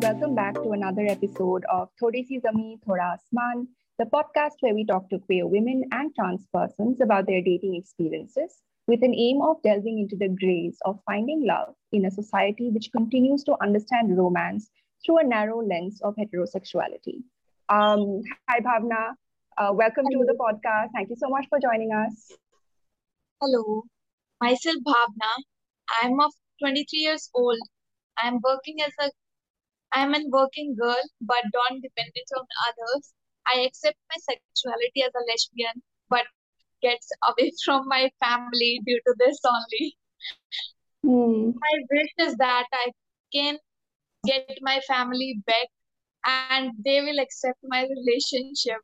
Welcome 0.00 0.36
back 0.36 0.54
to 0.54 0.70
another 0.70 1.06
episode 1.08 1.64
of 1.68 1.88
Thodi 2.00 2.24
Si 2.24 2.38
Zami 2.38 2.78
Thoda 2.86 3.16
Asman, 3.16 3.66
the 3.98 4.04
podcast 4.04 4.52
where 4.60 4.72
we 4.72 4.86
talk 4.86 5.10
to 5.10 5.18
queer 5.18 5.44
women 5.44 5.82
and 5.90 6.14
trans 6.14 6.46
persons 6.54 7.00
about 7.00 7.26
their 7.26 7.42
dating 7.42 7.74
experiences 7.74 8.62
with 8.86 9.02
an 9.02 9.12
aim 9.12 9.42
of 9.42 9.60
delving 9.64 9.98
into 9.98 10.14
the 10.14 10.28
grays 10.28 10.78
of 10.84 11.00
finding 11.04 11.44
love 11.44 11.74
in 11.90 12.04
a 12.04 12.12
society 12.12 12.70
which 12.70 12.92
continues 12.92 13.42
to 13.42 13.56
understand 13.60 14.16
romance 14.16 14.70
through 15.04 15.18
a 15.18 15.24
narrow 15.24 15.60
lens 15.60 16.00
of 16.02 16.14
heterosexuality. 16.14 17.24
Um, 17.68 18.22
hi, 18.48 18.60
Bhavna. 18.60 19.14
Uh, 19.58 19.72
welcome 19.72 20.04
Hello. 20.08 20.24
to 20.24 20.32
the 20.32 20.38
podcast. 20.38 20.90
Thank 20.94 21.10
you 21.10 21.16
so 21.16 21.28
much 21.28 21.46
for 21.48 21.58
joining 21.58 21.90
us. 21.92 22.30
Hello, 23.40 23.82
myself 24.40 24.76
Bhavna. 24.86 25.32
I'm 26.02 26.20
of 26.20 26.30
23 26.62 26.86
years 27.00 27.28
old. 27.34 27.58
I'm 28.16 28.38
working 28.44 28.80
as 28.80 28.92
a 29.00 29.10
I'm 29.92 30.14
a 30.14 30.20
working 30.28 30.76
girl, 30.78 31.02
but 31.20 31.42
don't 31.52 31.80
dependent 31.80 32.28
on 32.36 32.46
others. 32.68 33.12
I 33.46 33.60
accept 33.60 33.96
my 34.10 34.16
sexuality 34.20 35.02
as 35.02 35.12
a 35.14 35.24
lesbian, 35.30 35.82
but 36.10 36.24
gets 36.82 37.08
away 37.28 37.52
from 37.64 37.88
my 37.88 38.10
family 38.22 38.80
due 38.86 39.00
to 39.06 39.14
this 39.18 39.38
only. 39.44 39.96
Hmm. 41.02 41.50
My 41.50 41.74
wish 41.90 42.12
is 42.18 42.36
that 42.36 42.66
I 42.72 42.92
can 43.32 43.58
get 44.26 44.58
my 44.60 44.80
family 44.86 45.40
back 45.46 45.68
and 46.24 46.72
they 46.84 47.00
will 47.00 47.18
accept 47.20 47.58
my 47.62 47.86
relationship 47.86 48.80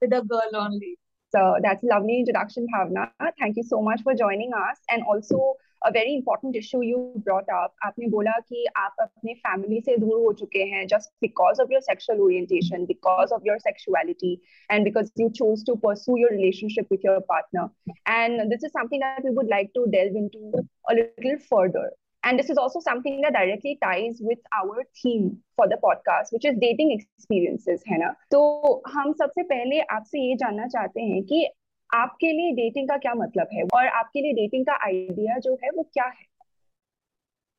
with 0.00 0.12
a 0.12 0.22
girl 0.22 0.50
only. 0.54 0.96
So 1.32 1.56
that's 1.62 1.82
a 1.84 1.86
lovely 1.86 2.18
introduction, 2.18 2.66
Bhavna. 2.74 3.10
Thank 3.38 3.56
you 3.56 3.62
so 3.62 3.80
much 3.80 4.02
for 4.02 4.14
joining 4.14 4.50
us. 4.52 4.78
And 4.88 5.02
also, 5.04 5.54
a 5.86 5.90
very 5.90 6.14
important 6.14 6.56
issue 6.56 6.82
you 6.82 7.12
brought 7.24 7.48
up. 7.58 7.74
आपने 7.84 8.08
बोला 8.08 8.32
कि 8.48 8.66
आप 8.76 8.96
अपने 9.00 9.34
family 9.46 9.80
से 9.84 9.96
दूर 9.96 10.18
हो 10.20 10.32
चुके 10.32 10.64
हैं 10.72 10.86
just 10.86 11.12
because 11.26 11.62
of 11.64 11.70
your 11.70 11.80
sexual 11.80 12.20
orientation, 12.20 12.86
because 12.86 13.32
of 13.32 13.46
your 13.50 13.58
sexuality, 13.58 14.40
and 14.70 14.84
because 14.84 15.10
you 15.16 15.30
chose 15.30 15.64
to 15.64 15.76
pursue 15.76 16.18
your 16.18 16.30
relationship 16.30 16.86
with 16.90 17.00
your 17.04 17.20
partner. 17.32 17.70
And 18.06 18.52
this 18.52 18.62
is 18.62 18.72
something 18.72 19.00
that 19.00 19.24
we 19.24 19.30
would 19.30 19.48
like 19.48 19.72
to 19.74 19.86
delve 19.86 20.16
into 20.16 20.68
a 20.90 20.94
little 20.94 21.38
further. 21.50 21.90
And 22.22 22.38
this 22.38 22.50
is 22.50 22.58
also 22.58 22.80
something 22.80 23.20
that 23.22 23.32
directly 23.32 23.78
ties 23.82 24.18
with 24.20 24.38
our 24.52 24.82
theme 25.02 25.38
for 25.56 25.66
the 25.68 25.78
podcast, 25.84 26.32
which 26.32 26.44
is 26.44 26.58
dating 26.60 26.90
experiences, 26.92 27.82
है 27.88 27.98
ना? 27.98 28.14
तो 28.30 28.82
हम 28.88 29.12
सबसे 29.12 29.42
पहले 29.42 29.80
आपसे 29.80 30.20
ये 30.28 30.36
जानना 30.36 30.66
चाहते 30.66 31.00
हैं 31.02 31.22
कि 31.22 31.48
आपके 31.94 32.32
लिए 32.32 32.52
डेटिंग 32.52 32.88
का 32.88 32.96
क्या 32.96 33.14
मतलब 33.14 33.46
है? 33.52 33.62
और 33.74 33.86
आपके 33.86 34.20
लिए 34.20 34.32
डेटिंग 34.32 34.66
का 34.66 34.74
आइडिया 34.84 35.38
जो 35.38 35.54
है 35.64 35.70
वो 35.70 35.82
क्या 35.82 36.04
है? 36.04 36.24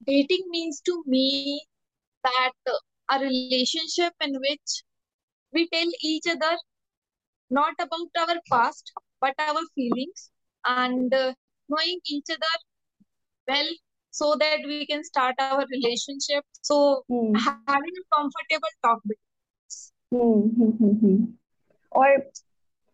Dating 0.01 0.49
means 0.49 0.81
to 0.85 1.03
me 1.07 1.59
that 2.23 2.69
a 3.09 3.17
relationship 3.17 4.23
in 4.23 4.37
which 4.37 4.83
we 5.53 5.65
tell 5.65 5.93
each 6.05 6.27
other 6.29 6.57
not 7.51 7.81
about 7.81 8.17
our 8.17 8.37
past 8.37 8.93
but 9.23 9.41
our 9.41 9.65
feelings 9.65 10.31
and 10.63 11.15
knowing 11.69 11.99
each 12.13 12.31
other 12.31 12.57
well 13.47 13.75
so 14.13 14.35
that 14.35 14.65
we 14.65 14.85
can 14.85 15.03
start 15.03 15.41
our 15.41 15.63
relationship 15.63 16.43
so 16.63 16.77
having 17.37 17.97
a 17.97 18.17
comfortable 18.17 18.69
talk 18.83 19.01
between 19.07 19.27
hmm 20.13 20.73
hmm 20.73 20.95
hmm 20.97 21.33
और 21.91 22.17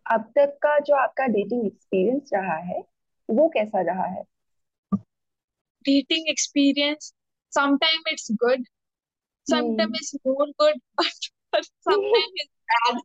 अब 0.08 0.32
तक 0.36 0.58
का 0.62 0.78
जो 0.78 0.94
आपका 0.94 1.26
dating 1.26 1.66
experience 1.66 2.30
रहा 2.34 2.56
है 2.56 2.82
वो 3.28 3.48
कैसा 3.48 3.80
रहा 3.80 4.06
है? 4.06 4.22
Dating 5.84 6.28
experience 6.28 7.12
sometime 7.52 8.00
it's 8.10 8.28
good 8.32 8.64
sometime 9.46 9.94
it's 9.94 10.14
more 10.26 10.50
good 10.50 10.80
but 11.00 11.64
sometime 11.64 12.40
it's 12.40 12.50
bad 12.72 13.00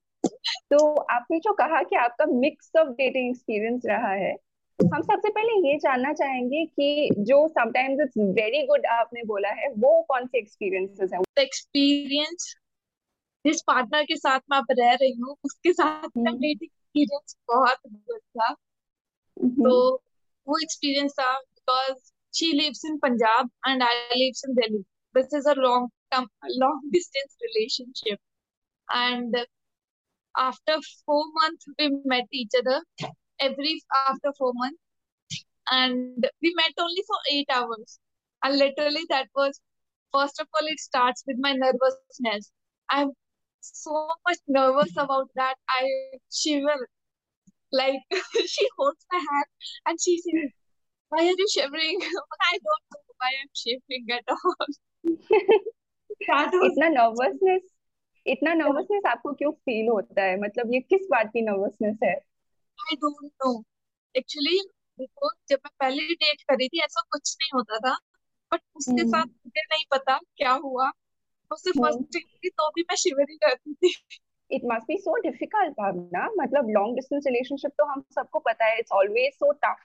तो 0.70 0.96
आपने 0.96 1.40
जो 1.40 1.54
कहा 1.54 1.84
कि 1.84 1.96
आपका 1.96 2.26
मिक्स 2.26 2.72
ऑफ़ 2.80 2.88
डेटिंग 2.88 3.30
एक्सपीरियंस 3.30 3.82
रहा 3.86 4.12
है 4.12 4.36
हम 4.80 5.02
सबसे 5.02 5.30
पहले 5.30 5.70
ये 5.70 5.78
जानना 5.78 6.14
चाहेंगे 6.14 6.66
कि 6.66 7.10
जो 7.20 7.48
समटाइम्स 7.48 8.02
इट्स 8.02 8.18
वेरी 8.18 8.66
गुड 8.68 8.86
आपने 8.86 9.24
बोला 9.24 9.50
है 9.50 9.70
वो 9.70 10.02
कौन 10.02 10.26
से 10.28 10.38
एक्सपीरियंसेस 10.38 11.10
हैं? 11.14 11.22
एक्सपीरियंस 11.40 12.56
जिस 13.46 13.62
पार्टनर 13.62 14.04
के 14.04 14.16
साथ 14.16 14.40
मैं 14.52 14.58
आप 14.58 14.66
रह 14.72 14.94
रही 14.94 15.14
हूँ 15.14 15.36
उसके 15.46 15.74
साथ 15.74 16.08
डेटिंग 16.18 16.70
एक्सपीरियंस 16.93 17.37
बहुत 17.49 17.79
गुड 17.87 18.21
था 18.39 18.53
तो 19.61 19.75
वो 20.47 20.59
एक्सपीरियंस 20.63 21.13
था 21.21 21.33
because 21.41 21.97
she 22.39 22.53
lives 22.61 22.85
in 22.87 22.99
Punjab 23.05 23.51
and 23.69 23.83
I 23.83 24.19
lives 24.25 24.43
in 24.49 24.55
Delhi 24.55 24.83
this 25.15 25.39
is 25.39 25.49
a 25.49 25.55
long 25.61 25.91
term 26.11 26.29
long 26.65 26.91
distance 26.93 27.37
relationship 27.43 28.19
and 28.89 29.45
after 30.35 30.75
four 31.05 31.23
months 31.37 31.67
we 31.79 31.87
met 32.05 32.27
each 32.31 32.57
other 32.59 32.81
every 33.41 33.83
after 34.01 34.33
four 34.39 34.53
months 34.55 35.41
and 35.71 36.27
we 36.43 36.53
met 36.57 36.73
only 36.79 37.03
for 37.07 37.19
eight 37.33 37.49
hours 37.51 37.99
and 38.43 38.57
literally 38.57 39.05
that 39.09 39.27
was 39.35 39.61
first 40.15 40.41
of 40.41 40.47
all 40.55 40.67
it 40.67 40.81
starts 40.81 41.25
with 41.27 41.37
my 41.39 41.53
nervousness 41.53 42.51
i'm 42.89 43.11
so 43.64 44.10
much 44.28 44.40
nervous 44.48 44.92
about 44.98 45.30
that. 45.36 45.56
I 45.70 45.90
shiver. 46.32 46.88
Like 47.72 48.02
she 48.48 48.68
holds 48.78 49.06
my 49.12 49.18
hand 49.18 49.50
and 49.88 50.00
she 50.02 50.18
says, 50.22 50.52
Why 51.12 51.26
are 51.26 51.38
you 51.38 51.48
shivering? 51.50 52.00
I 52.02 52.58
don't 52.66 52.84
know 52.94 53.04
why 53.18 53.32
I'm 53.42 53.54
shivering 53.54 54.08
at 54.12 54.24
all. 54.30 54.68
इतना 56.66 56.88
nervousness 56.90 57.62
इतना 58.26 58.54
nervousness 58.54 59.06
आपको 59.08 59.34
क्यों 59.34 59.52
feel 59.52 59.88
होता 59.90 60.24
है 60.24 60.40
मतलब 60.42 60.74
ये 60.74 60.80
किस 60.94 61.08
बात 61.12 61.28
की 61.34 61.42
नर्वसनेस 61.46 61.98
है 62.04 62.14
आई 62.14 62.96
डोंट 63.02 63.32
नो 63.46 63.52
एक्चुअली 64.16 64.60
देखो 65.00 65.30
जब 65.50 65.58
मैं 65.66 65.72
पहले 65.80 66.14
डेट 66.24 66.42
करी 66.50 66.68
थी 66.68 66.82
ऐसा 66.84 67.02
कुछ 67.12 67.36
नहीं 67.42 67.50
होता 67.56 67.78
था 67.88 67.96
बट 68.52 68.62
उसके 68.76 69.08
साथ 69.10 69.26
मुझे 69.26 69.62
नहीं 69.72 69.84
पता 69.92 70.18
क्या 70.38 70.54
हुआ 70.68 70.92
उससे 71.52 71.72
फ़र्स्ट 71.72 72.16
थी 72.16 72.50
तो 72.50 72.70
भी 72.76 72.82
मैं 72.82 72.96
शिवरिंग 72.96 73.40
करती 73.44 73.74
थी। 73.74 73.94
It 74.52 74.62
must 74.66 74.88
be 74.88 74.98
so 74.98 75.16
difficult 75.22 75.74
Bhavna 75.80 76.28
मतलब 76.38 76.70
लॉन्ग 76.70 76.96
डिस्टेंस 76.96 77.24
रिलेशनशिप 77.28 77.72
तो 77.78 77.86
हम 77.86 78.04
सबको 78.16 78.40
पता 78.48 78.66
है 78.66 78.80
it's 78.80 78.92
always 78.92 79.34
so 79.34 79.52
tough 79.66 79.84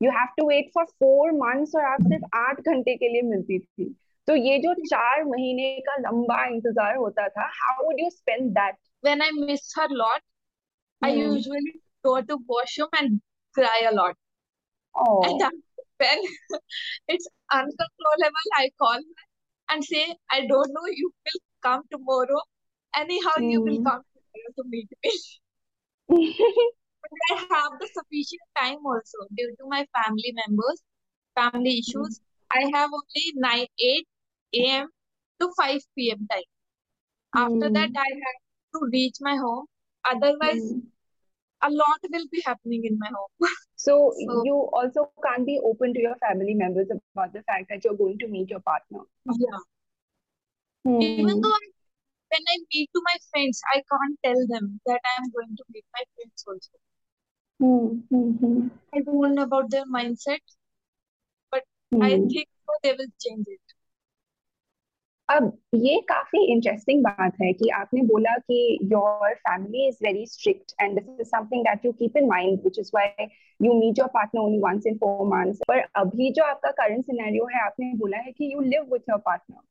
you 0.00 0.10
have 0.10 0.34
to 0.38 0.48
wait 0.48 0.70
for 0.74 0.84
four 0.84 1.32
months 1.32 1.74
और 1.76 1.84
आप 1.84 2.02
सिर्फ़ 2.02 2.24
आठ 2.38 2.60
घंटे 2.60 2.96
के 2.96 3.08
लिए 3.08 3.22
मिलती 3.22 3.58
थी। 3.58 3.94
तो 4.28 4.34
ये 4.36 4.58
जो 4.58 4.74
चार 4.84 5.24
महीने 5.24 5.68
का 5.86 5.96
लंबा 5.98 6.44
इंतज़ार 6.46 6.96
होता 6.96 7.28
था 7.28 7.50
how 7.54 7.84
would 7.86 8.00
you 8.00 8.10
spend 8.10 8.50
that 8.58 8.76
when 9.04 9.22
I 9.22 9.30
miss 9.40 9.74
her 9.78 9.90
lot 10.02 10.22
I 11.02 11.20
usually 11.20 11.78
go 12.06 12.20
to 12.20 12.36
washroom 12.50 12.98
and 12.98 13.20
cry 13.54 13.80
a 13.82 13.90
lot 13.90 14.16
oh. 14.94 15.22
And 15.24 15.42
when 15.98 16.22
it's 17.08 17.28
uncontrollable 17.50 18.54
i 18.58 18.70
call 18.78 18.96
her. 18.96 19.29
And 19.70 19.84
say, 19.84 20.14
I 20.30 20.40
don't 20.46 20.72
know, 20.72 20.86
you 20.94 21.12
will 21.24 21.40
come 21.62 21.82
tomorrow. 21.90 22.40
Anyhow, 22.96 23.36
mm. 23.38 23.50
you 23.52 23.62
will 23.62 23.76
hmm. 23.76 23.84
come 23.84 24.02
tomorrow 24.12 24.52
to 24.56 24.64
meet 24.66 24.88
me. 25.04 25.12
I 27.30 27.34
have 27.34 27.72
the 27.80 27.88
sufficient 27.94 28.42
time 28.58 28.78
also 28.84 29.18
due 29.36 29.54
to 29.58 29.68
my 29.68 29.86
family 29.94 30.34
members, 30.34 30.82
family 31.36 31.78
issues. 31.78 32.18
Mm. 32.18 32.22
I 32.52 32.78
have 32.78 32.90
only 32.92 33.32
9, 33.36 33.66
8 33.78 34.06
a.m. 34.54 34.88
to 35.40 35.50
5 35.56 35.80
p.m. 35.96 36.26
time. 36.30 36.42
After 37.34 37.70
mm. 37.70 37.74
that, 37.74 37.90
I 37.96 38.10
have 38.24 38.40
to 38.74 38.88
reach 38.92 39.16
my 39.20 39.36
home. 39.36 39.66
Otherwise, 40.04 40.72
hmm 40.72 40.78
a 41.62 41.70
lot 41.70 42.00
will 42.10 42.26
be 42.30 42.42
happening 42.44 42.84
in 42.84 42.98
my 42.98 43.08
home. 43.08 43.50
so, 43.80 44.12
so, 44.14 44.42
you 44.44 44.68
also 44.74 45.10
can't 45.24 45.46
be 45.46 45.58
open 45.64 45.94
to 45.94 46.00
your 46.00 46.14
family 46.16 46.52
members 46.52 46.88
about 46.90 47.32
the 47.32 47.42
fact 47.44 47.70
that 47.70 47.82
you're 47.82 47.94
going 47.94 48.18
to 48.18 48.28
meet 48.28 48.50
your 48.50 48.60
partner. 48.60 49.00
Yeah. 49.24 49.58
Hmm. 50.84 51.00
Even 51.00 51.40
though 51.40 51.48
I, 51.48 51.66
when 52.28 52.44
I 52.46 52.56
meet 52.74 52.90
to 52.94 53.02
my 53.02 53.16
friends, 53.30 53.62
I 53.74 53.82
can't 53.90 54.18
tell 54.22 54.46
them 54.48 54.80
that 54.84 55.00
I 55.02 55.22
am 55.22 55.30
going 55.34 55.56
to 55.56 55.64
meet 55.72 55.86
my 55.94 56.04
friends 56.14 56.44
also. 56.46 56.76
Hmm. 57.58 58.68
I 58.92 59.00
don't 59.00 59.34
know 59.34 59.42
about 59.44 59.70
their 59.70 59.86
mindset, 59.86 60.44
but 61.50 61.62
I 62.02 62.16
hmm. 62.16 62.28
think 62.28 62.48
they 62.82 62.92
will 62.92 63.12
change 63.18 63.46
it. 63.48 63.60
अब 65.30 65.44
ये 65.74 66.00
काफ़ी 66.08 66.44
interesting 66.52 67.02
बात 67.04 67.34
है 67.42 67.52
कि 67.52 67.68
आपने 67.74 68.02
बोला 68.02 68.36
कि 68.38 68.78
your 68.92 69.34
family 69.34 69.86
is 69.88 69.96
very 70.02 70.26
strict 70.26 70.72
and 70.82 70.98
this 70.98 71.20
is 71.20 71.28
something 71.28 71.64
that 71.64 71.84
you 71.84 71.92
keep 71.92 72.16
in 72.16 72.28
mind 72.28 72.58
which 72.60 72.78
is 72.78 72.90
why 72.94 73.26
you 73.60 73.74
meet 73.74 73.98
your 73.98 74.08
partner 74.14 74.42
only 74.42 74.58
once 74.58 74.86
in 74.86 74.96
four 74.96 75.26
months 75.28 75.60
पर 75.68 75.78
अभी 76.02 76.30
जो 76.32 76.44
आपका 76.44 76.70
करंट 76.80 77.04
सिनेरियो 77.06 77.44
है, 77.54 77.60
आपने 77.66 77.92
बोला 77.96 78.18
है 78.18 78.32
कि 78.32 78.52
you 78.54 78.60
live 78.60 78.92
with 78.92 79.10
your 79.10 79.18
partner 79.18 79.62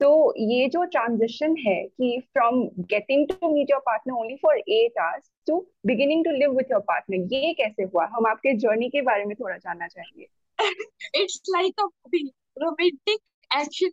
तो 0.00 0.34
ये 0.38 0.68
जो 0.68 0.84
ट्रांजिशन 0.92 1.54
है 1.58 1.82
कि 1.84 2.18
from 2.32 2.62
getting 2.90 3.26
to 3.28 3.54
meet 3.54 3.70
your 3.70 3.80
partner 3.86 4.14
only 4.14 4.36
for 4.42 4.58
eight 4.58 4.98
hours 4.98 5.30
to 5.46 5.58
beginning 5.86 6.24
to 6.24 6.30
live 6.30 6.56
with 6.56 6.70
your 6.72 6.80
partner 6.80 7.34
ये 7.34 7.52
कैसे 7.54 7.82
हुआ? 7.84 8.06
हम 8.14 8.26
आपके 8.26 8.56
जर्नी 8.58 8.88
के 8.88 9.02
बारे 9.02 9.24
में 9.24 9.34
थोड़ा 9.40 9.56
जानना 9.56 9.86
चाहेंगे। 9.86 11.22
It's 11.22 11.40
like 11.50 11.80
a 11.80 11.88
romantic 12.62 13.18
action 13.50 13.90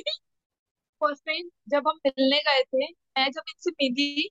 first 0.00 1.24
time 1.26 1.48
जब 1.68 1.88
हम 1.88 1.98
मिलने 2.06 2.38
गए 2.40 2.62
थे, 2.62 2.86
मैं 2.86 3.30
जब 3.30 3.42
इनसे 3.48 3.70
मिली 3.72 4.28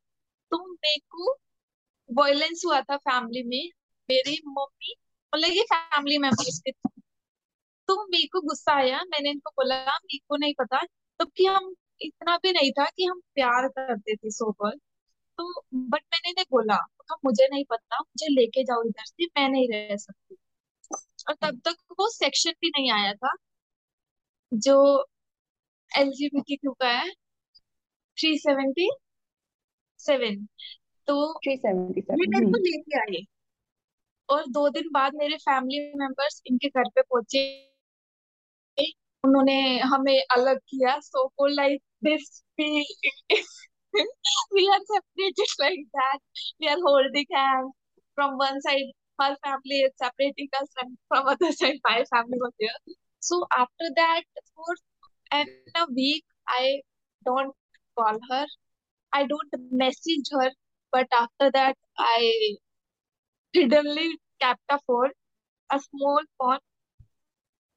तो 0.52 0.58
मेरे 0.66 1.00
को 1.12 1.34
वायलेंस 2.10 2.62
हुआ 2.66 2.82
था 2.82 2.98
फैमिली 3.00 3.44
में। 3.44 3.70
मेरी 4.10 4.38
मम्मी 4.48 4.94
मतलब 5.34 5.52
ये 5.52 5.64
फैमिली 5.74 6.18
मेंबर्स 6.18 6.60
के 6.60 6.72
तो 7.90 7.96
मेरे 8.08 8.28
को 8.28 8.42
गुस्सा 8.42 8.74
आया। 8.74 9.02
मैंने 9.04 9.30
इनको 9.30 9.50
बोला, 9.52 9.78
मेरे 9.86 10.18
को 10.20 10.38
नहीं 10.38 10.54
पता। 10.60 10.82
तब 11.20 11.32
कि 11.38 11.46
हम 11.46 11.74
इतना 12.02 12.38
भी 12.38 12.52
नहीं 12.52 12.72
था 12.72 12.86
कि 12.98 13.06
हम 13.06 13.20
प्यार 13.36 13.68
करते 13.70 14.16
थे 14.16 14.32
सो 14.32 14.52
कॉल 14.52 14.72
तो 15.40 15.62
बट 15.74 16.02
मैंने 16.14 16.32
नहीं 16.32 16.46
बोला 16.52 16.78
तो 17.10 17.16
मुझे 17.26 17.48
नहीं 17.52 17.64
पता, 17.70 18.00
मुझे 18.00 18.28
लेके 18.36 18.64
जाओ 18.64 18.84
इधर 18.84 19.06
से, 19.06 19.26
मैं 19.28 19.48
नहीं 19.50 19.68
रह 19.72 19.96
सकती। 19.98 20.36
और 21.30 21.36
तब 21.42 21.60
तक 21.66 21.78
वो 22.00 22.10
सेक्शन 22.12 22.52
भी 22.62 22.70
नहीं 22.70 22.92
आया 22.92 23.14
था, 23.14 23.34
जो 24.52 25.06
एल 25.94 26.10
जी 26.10 26.26
एलजीबीटी 26.26 26.56
क्यू 26.56 26.72
का 26.82 26.90
है? 26.90 27.10
थ्री 28.18 28.38
सेवेंटी 28.40 28.90
सेवन 30.00 30.46
तो 31.08 31.16
थ्री 31.44 31.56
सेवेंटी 31.58 32.02
सेवन 32.02 32.56
लेके 32.56 33.00
आई 33.00 33.26
और 34.30 34.44
दो 34.52 34.68
दिन 34.70 34.90
बाद 34.94 35.16
मेरे 35.16 35.38
फैमिली 35.38 35.80
मेंबर्स 36.00 36.42
इनके 36.48 36.68
घर 36.70 36.90
पे 36.96 37.02
पहुँचे। 37.02 37.44
उन्होंने 39.24 39.56
हमें 39.80 40.20
अलग 40.36 40.58
किया। 40.70 40.98
सो 41.00 41.28
को 41.28 41.48
like 41.48 41.82
this 42.04 42.44
we 44.54 44.68
are 44.74 44.80
separated 44.82 45.56
like 45.62 45.86
that 45.98 46.20
we 46.62 46.68
are 46.68 46.78
holding 46.88 47.36
hand 47.38 47.72
from 48.18 48.34
one 48.42 48.60
side 48.60 48.92
her 49.22 49.34
family 49.36 49.84
is 49.86 49.92
separating 50.04 50.62
us 50.62 50.74
from 50.80 51.30
other 51.32 51.52
side 51.52 51.80
my 51.88 52.04
family 52.06 52.40
was 52.42 52.52
there 52.62 52.96
so 53.22 53.42
after 53.60 53.90
that 54.02 54.26
for 54.40 54.76
and 55.34 55.50
a 55.82 55.86
week 55.96 56.24
i 56.48 56.82
don't 57.26 57.54
call 57.98 58.18
her. 58.32 58.46
I 59.14 59.26
don't 59.28 59.54
message 59.72 60.30
her. 60.32 60.52
But 60.92 61.08
after 61.14 61.52
that 61.52 61.78
i 61.98 62.56
hiddenly 63.56 64.18
kept 64.42 64.62
a 64.70 64.80
phone 64.88 65.12
a 65.72 65.80
small 65.80 66.22
phone. 66.40 66.60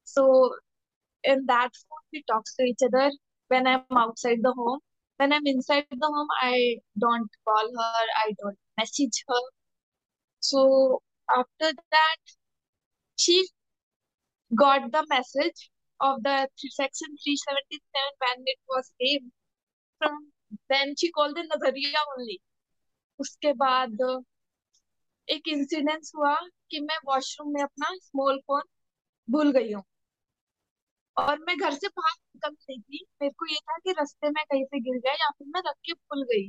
So 0.04 0.54
in 1.24 1.44
that 1.46 1.70
phone 1.82 2.04
we 2.12 2.24
talk 2.28 2.44
to 2.58 2.64
each 2.64 2.82
other. 2.84 3.10
When 3.48 3.66
i'm 3.66 3.84
outside 4.04 4.38
the 4.42 4.52
home 4.52 4.80
when 5.18 5.32
i'm 5.32 5.46
inside 5.46 5.86
the 5.90 6.06
home 6.06 6.28
i 6.42 6.76
don't 6.98 7.30
call 7.44 7.68
her. 7.80 8.06
I 8.24 8.34
don't 8.42 8.58
message 8.78 9.24
her. 9.28 9.42
So 10.40 11.02
after 11.36 11.72
that 11.92 12.16
she 13.16 13.46
got 14.54 14.90
the 14.92 15.04
message 15.08 15.70
of 16.00 16.22
the 16.22 16.36
section 16.70 17.16
377 17.16 18.12
when 18.18 18.44
it 18.46 18.58
was 18.68 18.90
came 19.02 19.32
from 20.00 20.16
then 20.70 20.94
she 20.96 21.10
called 21.10 21.36
the 21.36 21.44
nazariya 21.44 22.02
only. 22.08 22.38
उसके 23.18 23.52
बाद, 23.52 23.98
एक 25.28 25.48
incidence 25.48 26.12
हुआ 26.16 26.34
कि 26.70 26.80
मैं 26.80 26.98
washroom 27.06 27.52
में 27.54 27.62
अपना 27.62 27.86
small 28.02 28.38
phone 28.38 28.62
भूल 29.30 29.52
गई 29.52 29.72
हूँ। 29.72 29.82
और 31.16 31.38
मैं 31.38 31.56
घर 31.58 31.72
से 31.74 31.88
बाहर 31.88 32.14
निकल 32.36 32.48
रही 32.48 32.80
थी। 32.80 33.04
मेरे 33.22 33.32
को 33.38 33.46
ये 33.46 33.56
था 33.56 33.76
कि 33.78 33.92
रास्ते 33.92 34.30
में 34.30 34.44
कहीं 34.44 34.64
से 34.64 34.80
गिर 34.80 35.00
गया 35.00 35.12
या 35.12 35.30
फिर 35.30 35.48
मैं 35.48 35.60
रख 35.66 35.74
के 35.84 35.92
भूल 35.92 36.22
गई। 36.22 36.48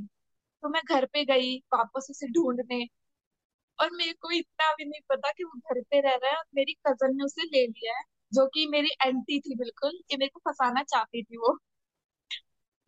तो 0.64 0.70
मैं 0.70 0.82
घर 0.90 1.06
पे 1.06 1.26
गई 1.26 1.58
वापस 1.60 2.08
उसे 2.12 2.28
ढूँढने। 2.28 2.86
और 3.80 3.90
मेरे 3.92 4.14
को 4.14 4.32
इतना 4.32 4.72
भी 4.74 4.86
नहीं 4.86 5.02
पता 5.10 5.32
कि 5.32 5.44
वो 5.44 5.60
घर 5.60 5.82
पे 5.82 6.02
रह 6.02 6.16
रहा 6.16 6.32
है 6.32 6.38
और 6.38 6.46
मेरी 6.56 6.74
कज़न 6.74 7.18
ने 7.18 7.26
उसे 7.26 7.44
ले 7.44 7.68
लिया 7.68 7.98
है। 7.98 8.04
जो 8.32 8.46
कि 8.50 8.66
मेरी 8.68 8.90
एंटी 9.04 9.40
थी 9.42 9.56
बिल्कुल, 9.56 10.00
कि 10.10 10.18
मेरे 10.18 10.30
को 10.30 10.40
फंसाना 10.42 10.84
चाहती 10.86 11.24
थी 11.24 11.38
वो। 11.38 11.58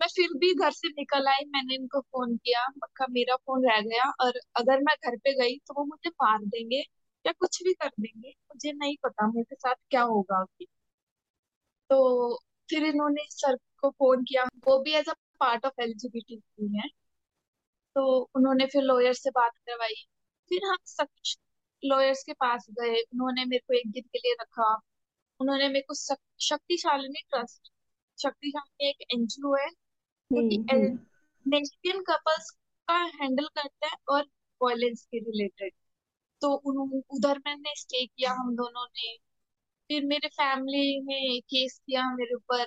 मैं 0.02 0.08
फिर 0.10 0.34
भी 0.38 0.54
घर 0.56 0.72
से 0.72 0.88
निकल 0.90 1.28
आई, 1.28 1.46
मैंने 1.48 1.76
इनको 1.76 2.00
फ़ोन 2.02 2.36
किया, 2.38 2.66
मक्का 2.78 3.06
मेरा 3.12 3.36
फ़ोन 3.38 3.66
रह 3.66 3.80
गया, 3.84 4.10
और 4.22 4.40
अगर 4.56 4.80
मैं 4.82 4.96
घर 5.06 5.18
पे 5.18 5.34
गई 5.36 5.58
तो 5.60 5.74
वो 5.74 5.86
मुझे 5.86 6.10
मार 6.16 6.46
देंगे 6.48 6.80
या 7.26 7.32
कुछ 7.40 7.62
भी 7.64 7.74
कर 7.74 7.90
देंगे, 8.00 8.30
मुझे 8.30 8.72
नहीं 8.74 8.96
पता, 9.04 9.28
मेरे 9.30 9.56
साथ 9.56 9.76
क्या 9.90 10.02
होगा 10.06 10.42
अभी 10.42 10.68
तो 11.90 11.98
फिर 12.70 12.84
इन्होंने 12.86 13.26
सर 13.32 13.56
को 13.80 13.90
फ़ोन 13.92 14.24
किया, 14.24 14.44
वो 14.68 14.78
भी 14.84 14.94
as 14.96 15.10
a 15.10 15.14
part 15.40 15.66
of 15.66 15.82
LGBT 15.82 16.42
है 16.78 16.90
तो 17.96 18.04
उन्होंने 18.36 18.66
फिर 18.66 18.82
लॉयर 18.84 19.14
से 19.14 19.30
बात 19.30 19.52
करवाई। 19.60 19.94
फिर 20.52 20.66
हम 20.66 20.78
सब 20.86 21.08
लॉयर्स 21.84 22.24
के 22.24 22.34
पास 22.36 22.66
गए, 22.72 23.02
उन्होंने 23.04 23.46
मेरे 23.46 23.60
को 23.68 23.74
एक 23.74 23.92
दिन 23.92 24.04
के 24.06 24.20
लिए 24.20 24.34
रखा 24.42 24.74
उन्होंने 25.40 25.68
मेरे 25.68 25.82
को 25.82 25.94
शक्तिशालिनी 26.42 27.22
ट्रस्ट 27.30 27.72
शक्तिशालिनी 28.18 28.90
एक 28.90 29.06
एनजीओ 29.14 29.56
है। 29.56 29.70
जो 30.32 30.42
लेस्बियन 31.46 32.02
कपल्स 32.04 32.50
का 32.88 32.98
हैंडल 33.16 33.48
करता 33.56 33.88
है 33.88 33.94
और 34.10 34.24
वायलेंस 34.62 35.06
के 35.06 35.20
रिलेटेड 35.22 35.72
तो 36.42 36.54
उन्होंने 36.66 37.02
उधर 37.12 37.40
मैंने 37.48 37.74
स्टे 37.78 38.06
किया 38.06 38.32
हम 38.34 38.56
दोनों 38.56 38.86
ने। 38.88 39.16
फिर 39.90 40.06
मेरे 40.06 40.28
फैमिली 40.30 41.00
ने 41.04 41.40
केस 41.42 41.80
किया 41.88 42.04
मेरे 42.16 42.36
ऊपर 42.36 42.66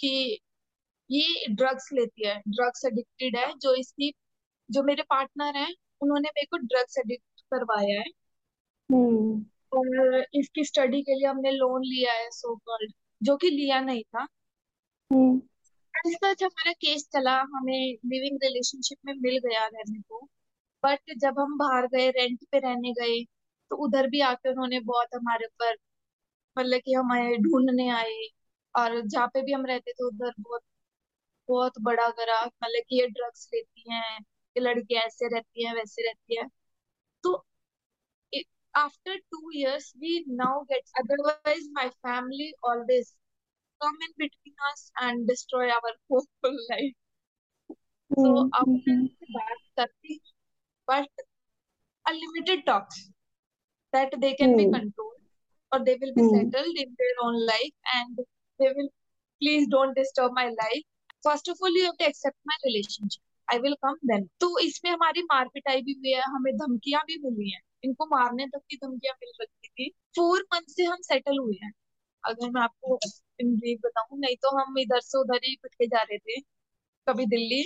कि 0.00 0.08
ये 1.10 1.46
ड्रग्स 1.50 1.88
लेती 1.92 2.26
है 2.28 2.36
ड्रग्स 2.48 2.84
एडिक्टेड 2.86 3.36
है 3.36 3.52
जो 3.58 3.74
इसकी 3.74 4.12
जो 4.68 4.82
मेरे 4.82 5.02
पार्टनर 5.10 5.56
है 5.56 5.68
उन्होंने 6.00 6.28
मेरे 6.28 6.46
को 6.46 6.56
ड्रग्स 6.66 6.98
एडिक्ट 6.98 7.40
करवाया 7.52 8.00
है। 8.00 8.10
और 9.76 10.24
इसकी 10.34 10.64
स्टडी 10.64 11.02
के 11.02 11.14
लिए 11.14 11.26
हमने 11.28 11.50
लोन 11.52 11.82
लिया 11.84 12.12
है 12.14 12.30
सो 12.32 12.56
कॉल्ड 12.58 12.92
जो 13.20 13.36
कि 13.36 13.50
लिया 13.50 13.80
नहीं 13.82 14.02
था। 14.04 14.26
सच 16.06 16.42
हमारा 16.42 16.72
केस 16.74 17.06
चला 17.12 17.32
हमें 17.52 17.72
लिविंग 18.06 18.38
रिलेशनशिप 18.42 18.98
में 19.06 19.12
मिल 19.16 19.38
गया 19.46 19.66
रहने 19.66 20.00
को। 20.00 20.20
बट 20.82 21.14
जब 21.18 21.38
हम 21.40 21.56
बाहर 21.58 21.86
गए 21.86 22.08
रेंट 22.10 22.44
पे 22.52 22.58
रहने 22.60 22.92
गए 22.92 23.22
तो 23.70 23.76
उधर 23.86 24.08
भी 24.08 24.20
आके 24.22 24.50
उन्होंने 24.50 24.80
बहुत 24.82 25.14
हमारे 25.14 25.46
ऊपर 25.46 25.76
मतलब 26.56 26.80
कि 26.84 26.94
हमें 26.94 27.42
ढूँढने 27.42 27.88
आए। 27.92 28.28
और 28.74 29.00
जहाँ 29.02 29.26
पे 29.28 29.42
भी 29.42 29.52
हम 29.52 29.66
रहते 29.66 29.92
थे 29.92 30.04
उधर 30.06 30.32
बहुत 30.40 30.62
बहुत 31.48 31.74
बड़ा 31.82 32.08
करा 32.10 32.40
मतलब 32.46 32.82
कि 32.88 33.00
ये 33.00 33.06
ड्रग्स 33.08 33.48
लेती 33.54 33.92
हैं 33.92 34.18
ये 34.20 34.60
लड़की 34.60 34.96
ऐसे 34.98 35.28
रहती 35.28 35.66
है 35.66 35.74
वैसे 35.74 36.02
रहती 36.08 36.38
है। 36.38 36.46
तो 37.24 37.34
after 38.75 39.15
two 39.33 39.45
years 39.53 39.93
we 40.01 40.25
now 40.27 40.65
get 40.69 40.83
otherwise 41.01 41.65
my 41.73 41.89
family 42.01 42.53
always 42.63 43.15
come 43.81 43.97
in 44.07 44.13
between 44.17 44.55
us 44.71 44.91
and 45.01 45.27
destroy 45.27 45.69
our 45.69 45.93
whole 46.09 46.59
life 46.71 46.95
so 48.11 48.31
अब 48.59 48.67
मैं 48.87 48.97
बात 49.37 49.57
करती 49.79 50.19
but 50.87 51.25
a 52.05 52.13
limited 52.13 52.65
talks 52.65 53.09
that 53.93 54.13
they 54.21 54.33
can 54.35 54.55
be 54.55 54.65
controlled 54.67 55.21
or 55.71 55.79
they 55.85 55.97
will 56.01 56.13
be 56.13 56.23
Hmm. 56.23 56.33
settled 56.33 56.77
in 56.83 56.95
their 57.01 57.15
own 57.25 57.37
life 57.45 57.95
and 57.95 58.19
they 58.59 58.71
will 58.79 58.89
please 59.41 59.67
don't 59.67 59.95
disturb 59.95 60.31
my 60.33 60.47
life 60.49 60.83
first 61.23 61.47
of 61.49 61.57
all 61.61 61.77
you 61.79 61.85
have 61.85 61.97
to 61.97 62.07
accept 62.13 62.37
my 62.53 62.57
relationship 62.69 63.21
I 63.53 63.59
will 63.59 63.73
come 63.85 63.95
then 64.09 64.25
तो 64.41 64.47
इसमें 64.59 64.89
हमारी 64.91 65.21
मार 65.23 65.47
पिटाई 65.53 65.81
भी 65.87 65.93
हुई 65.93 66.11
है 66.17 66.21
हमें 66.35 66.51
धमकियां 66.57 67.01
भी 67.07 67.17
मिली 67.23 67.49
हैं 67.51 67.61
इनको 67.86 68.06
मारने 68.06 68.46
तक 68.46 68.60
की 68.70 68.76
धमकियाँ 68.76 69.14
मिल 69.14 69.32
रही 69.40 69.68
थी। 69.68 69.90
फोर 69.90 70.46
मंथ 70.54 70.64
से 70.68 70.84
हम 70.84 70.96
सेटल 70.96 71.38
हुए 71.38 71.54
हैं। 71.64 71.72
अगर 72.24 72.50
मैं 72.50 72.62
आपको 72.62 72.98
इन 73.40 73.56
ब्रीफ 73.56 73.80
बताऊँ 73.84 74.18
नहीं 74.20 74.36
तो 74.36 74.58
हम 74.58 74.78
इधर 74.78 75.00
से 75.00 75.18
उधर 75.18 75.36
ही 75.36 75.54
भटके 75.54 75.86
जा 75.86 76.02
रहे 76.02 76.18
थे। 76.18 76.40
कभी 77.08 77.26
दिल्ली 77.26 77.62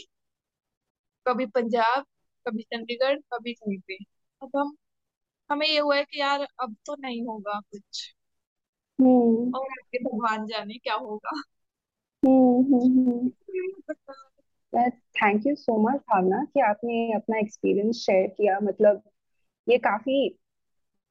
कभी 1.27 1.47
पंजाब 1.47 2.05
कभी 2.47 2.63
चंडीगढ़ 2.63 3.17
कभी 3.17 3.53
कहीं 3.53 3.79
पे। 3.79 3.95
अब 4.43 4.51
हम 4.57 4.77
हमें 5.51 5.67
ये 5.67 5.79
हुआ 5.79 5.97
है 5.97 6.05
कि 6.05 6.21
यार 6.21 6.47
अब 6.61 6.77
तो 6.87 6.97
नहीं 7.01 7.27
होगा 7.27 7.61
कुछ। 7.61 8.15
हम्म। 9.01 9.55
और 9.55 9.67
आगे 9.67 9.99
भगवान 9.99 10.47
जाने 10.47 10.75
क्या 10.75 10.95
होगा। 10.95 11.43
हम्म 12.27 12.75
हम्म 12.75 13.31
thank 14.91 15.47
you 15.47 15.55
so 15.55 15.79
much 15.89 16.01
Bhavna 16.01 16.45
कि 16.45 16.61
आपने 16.61 17.13
अपना 17.13 17.39
एक्सपीरियंस 17.39 17.97
शेयर 17.97 18.27
किया। 18.27 18.61
मतलब 18.61 19.03
ये 19.71 19.79
काफ़ी 19.79 20.29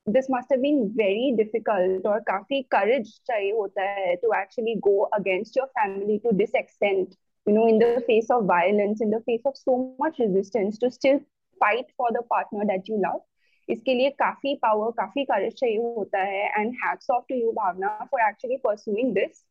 this 0.07 0.27
must 0.31 0.51
have 0.51 0.61
been 0.61 0.83
very 0.97 1.31
difficult 1.37 2.05
और 2.07 2.19
काफ़ी 2.27 2.61
करेज 2.71 3.19
चाहिए 3.27 3.51
होता 3.51 3.89
है 3.89 4.15
to 4.15 4.33
actually 4.41 4.75
go 4.87 4.99
against 5.19 5.57
your 5.57 5.67
family 5.79 6.17
to 6.17 6.31
this 6.37 6.55
extent 6.55 7.15
you 7.47 7.55
know 7.55 7.67
in 7.67 7.79
the 7.79 8.03
face 8.07 8.27
of 8.29 8.45
violence 8.45 9.01
in 9.01 9.09
the 9.09 9.19
face 9.21 9.45
of 9.45 9.55
so 9.57 9.95
much 9.99 10.17
resistance 10.19 10.77
to 10.77 10.89
still 10.91 11.19
fight 11.61 11.85
for 11.97 12.09
the 12.11 12.21
partner 12.29 12.65
that 12.65 12.87
you 12.87 13.01
love. 13.01 13.21
इसके 13.67 13.93
लिए 13.93 14.09
काफ़ी 14.19 14.53
power 14.61 14.91
काफ़ी 14.97 15.23
courage 15.25 15.53
चाहिए 15.55 15.77
होता 15.95 16.19
है 16.19 16.45
and 16.59 16.71
hats 16.83 17.09
off 17.11 17.23
to 17.29 17.35
you 17.35 17.51
Bhavna 17.51 17.87
for 18.11 18.21
actually 18.21 18.55
pursuing 18.63 19.11
this 19.13 19.43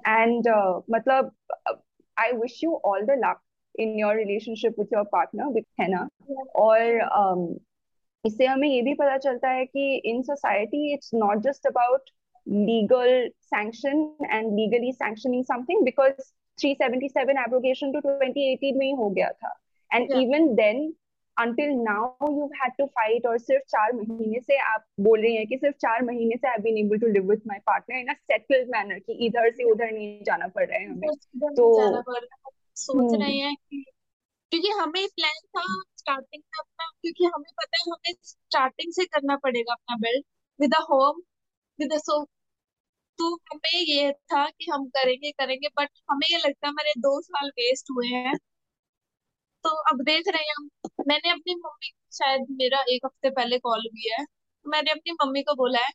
and 0.00 0.48
मतलब 0.90 1.32
I 2.16 2.32
wish 2.32 2.62
you 2.64 2.80
all 2.86 3.06
the 3.06 3.16
luck 3.24 3.40
in 3.74 3.98
your 3.98 4.14
relationship 4.16 4.78
with 4.78 4.92
your 4.92 5.04
partner 5.12 5.62
है 5.80 5.88
ना 5.90 6.06
और 6.56 7.00
um, 7.20 7.42
इससे 8.26 8.46
हमें 8.46 8.68
ये 8.68 8.82
भी 8.82 8.94
पता 8.94 9.16
चलता 9.18 9.48
है 9.48 9.64
कि 9.64 9.96
in 9.96 10.22
society 10.22 10.92
it's 10.94 11.10
not 11.14 11.38
just 11.38 11.66
about 11.66 12.10
legal 12.48 13.30
sanction 13.42 14.16
and 14.30 14.52
legally 14.52 14.92
sanctioning 14.92 15.44
something 15.44 15.84
because 15.84 16.12
377 16.58 17.38
abrogation 17.38 17.92
to 17.92 18.00
2018 18.00 18.76
में 18.76 18.86
ही 18.86 18.92
हो 18.92 19.10
गया 19.10 19.30
था। 19.30 19.60
And 19.94 20.12
even 20.12 20.54
then 20.54 20.94
until 21.36 21.70
now 21.70 22.36
you 22.38 22.46
had 22.46 22.72
to 22.78 22.86
fight 22.86 23.26
और 23.26 23.38
सिर्फ़ 23.38 23.62
चार 23.62 23.92
महीने 23.92 24.40
से 24.40 24.56
आप 24.56 24.84
बोल 25.00 25.20
रही 25.20 25.36
है 25.36 25.44
कि 25.44 25.56
सिर्फ़ 25.56 25.76
चार 25.76 26.02
महीने 26.02 26.36
से 26.36 26.48
I 26.48 26.56
been 26.58 26.98
to 26.98 27.06
live 27.06 27.30
with 27.30 27.42
partner 27.50 27.98
in 27.98 28.08
a 28.08 28.14
manner 28.76 28.98
कि 28.98 29.12
इधर 29.26 29.50
से 29.50 29.64
उधर 29.64 29.92
नहीं 29.92 30.24
जाना 30.24 30.48
पड़ 30.48 30.66
रहा 30.66 30.78
है 30.78 30.86
हमें। 30.86 31.08
तो 31.38 31.92
सोच 32.76 33.12
हम्म। 33.12 33.22
रहे 33.22 33.36
हैं 33.36 33.54
कि 33.54 33.84
क्योंकि 34.52 34.68
हमें 34.72 35.06
प्लान 35.10 35.38
था 35.48 35.62
स्टार्टिंग 35.96 36.42
में 36.44 36.58
अपना 36.60 36.86
क्योंकि 37.02 37.24
हमें 37.26 37.52
पता 37.58 37.76
है 37.78 37.82
हमें 37.92 38.14
स्टार्टिंग 38.24 38.92
से 38.92 39.04
करना 39.06 39.36
पड़ेगा 39.38 39.72
अपना 39.72 39.96
build 39.98 40.24
with 40.60 40.74
a 40.74 40.80
home 40.90 41.20
with 41.78 41.92
a 41.94 41.98
so 42.00 42.24
तो 43.18 43.34
हमें 43.46 43.80
ये 43.80 44.12
था 44.24 44.46
कि 44.50 44.70
हम 44.70 44.86
करेंगे 44.90 45.30
करेंगे 45.32 45.68
बट 45.78 45.90
हमें 46.10 46.26
ये 46.32 46.38
लगता 46.38 46.66
है 46.66 46.70
हमारे 46.70 46.92
दो 47.00 47.20
साल 47.22 47.48
वेस्ट 47.58 47.90
हुए 47.92 48.08
हैं। 48.08 48.36
तो 49.64 49.70
अब 49.90 50.00
देख 50.04 50.28
रहे 50.28 50.42
हैं 50.42 50.54
हम। 50.58 50.68
मैंने 51.08 51.30
अपनी 51.30 51.54
मम्मी 51.56 51.90
शायद 52.12 52.46
मेरा 52.52 52.80
एक 52.90 53.04
हफ़्ते 53.06 53.30
पहले 53.30 53.58
कॉल 53.58 53.82
भी 53.94 54.10
है 54.12 54.24
मैंने 54.66 54.90
अपनी 54.90 55.12
मम्मी 55.14 55.42
को 55.42 55.54
बोला 55.54 55.80
है 55.80 55.90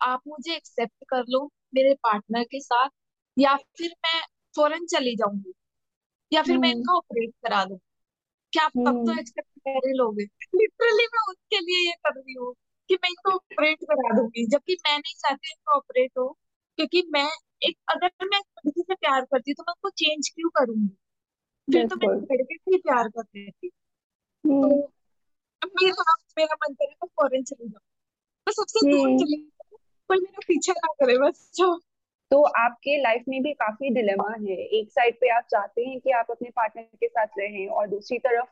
आप 0.00 0.22
मुझे 0.28 0.56
एक्सेप्ट 0.56 1.04
कर 1.10 1.24
लो 1.28 1.44
मेरे 1.74 1.94
पार्टनर 2.04 2.44
के 2.46 2.60
साथ 2.62 2.90
या 3.36 3.56
फिर 3.78 3.94
मैं 4.06 4.20
फ़ौरन 4.54 4.86
चली 4.88 5.16
जाऊँगी 5.16 5.52
या 6.32 6.42
फिर 6.42 6.58
मैं 6.58 6.70
इनका 6.70 6.96
ऑपरेट 6.96 7.30
करा 7.44 7.64
दूँ 7.64 7.78
क्या 8.54 8.64
आप 8.64 8.72
तब 8.78 9.04
तो 9.06 9.18
एक्सेप्ट 9.20 9.58
कर 9.58 9.86
ही 9.88 9.92
लोगे। 9.92 10.24
लिटरली 10.54 11.06
मैं 11.06 11.22
उसके 11.30 11.58
लिए 11.58 11.86
ये 11.88 11.92
कर 12.06 12.14
रही 12.14 12.34
हूँ 12.34 12.52
कि 12.88 12.94
मैं 12.94 13.08
इनको 13.08 13.30
ऑपरेट 13.30 13.78
करा 13.84 14.16
दूँगी। 14.16 14.46
जबकि 14.46 14.74
मैं 14.74 14.96
नहीं 14.98 15.14
चाहती 15.14 15.50
इनको 15.50 15.76
ऑपरेट 15.76 16.10
हो 16.18 16.28
क्योंकि 16.78 17.02
मैं 17.10 17.28
एक 17.62 17.76
अगर 17.88 18.26
मैं 18.26 18.38
लड़की 18.38 18.82
से 18.82 18.94
प्यार 18.94 19.24
करती 19.24 19.50
हूँ 19.50 19.54
तो 19.54 19.62
मैं 19.62 19.72
उसको 19.72 19.90
चेंज 19.90 20.28
क्यों 20.28 20.50
करूँगी? 20.50 20.96
फिर 21.68 21.86
तो 21.88 21.96
मैं 21.96 22.08
लड़के 22.14 22.56
से 22.56 22.70
ही 22.70 22.78
प्यार 22.78 23.08
कर 23.08 23.22
रही 23.22 23.68
तो 24.44 24.68
मेरा 25.80 26.14
मेरा 26.38 26.54
मन 26.54 26.74
करे 26.74 26.94
तो 26.94 27.06
फॉरन 27.06 27.42
चली 27.42 27.68
जाऊँ 27.68 27.82
मैं 28.46 28.52
सबसे 28.52 28.90
दूर 28.90 29.08
चली 29.20 29.36
कोई 30.10 30.18
मेरा 30.18 30.40
पीछा 30.48 30.72
ना 30.72 30.92
करे 30.92 31.18
बस 31.18 31.50
जो 31.54 31.68
तो 32.34 32.42
आपके 32.42 33.02
लाइफ 33.02 33.24
में 33.28 33.42
भी 33.42 33.52
काफ़ी 33.52 33.90
डिलेमा 33.90 34.34
है। 34.40 34.56
एक 34.78 34.90
साइड 34.90 35.14
पे 35.14 35.28
आप 35.28 35.42
चाहते 35.50 35.84
हैं 35.84 36.00
कि 36.00 36.10
आप 36.10 36.26
अपने 36.30 36.50
पार्टनर 36.50 36.82
के 36.82 37.06
साथ 37.06 37.26
रहें 37.38 37.68
और 37.68 37.86
दूसरी 37.88 38.18
तरफ़ 38.18 38.48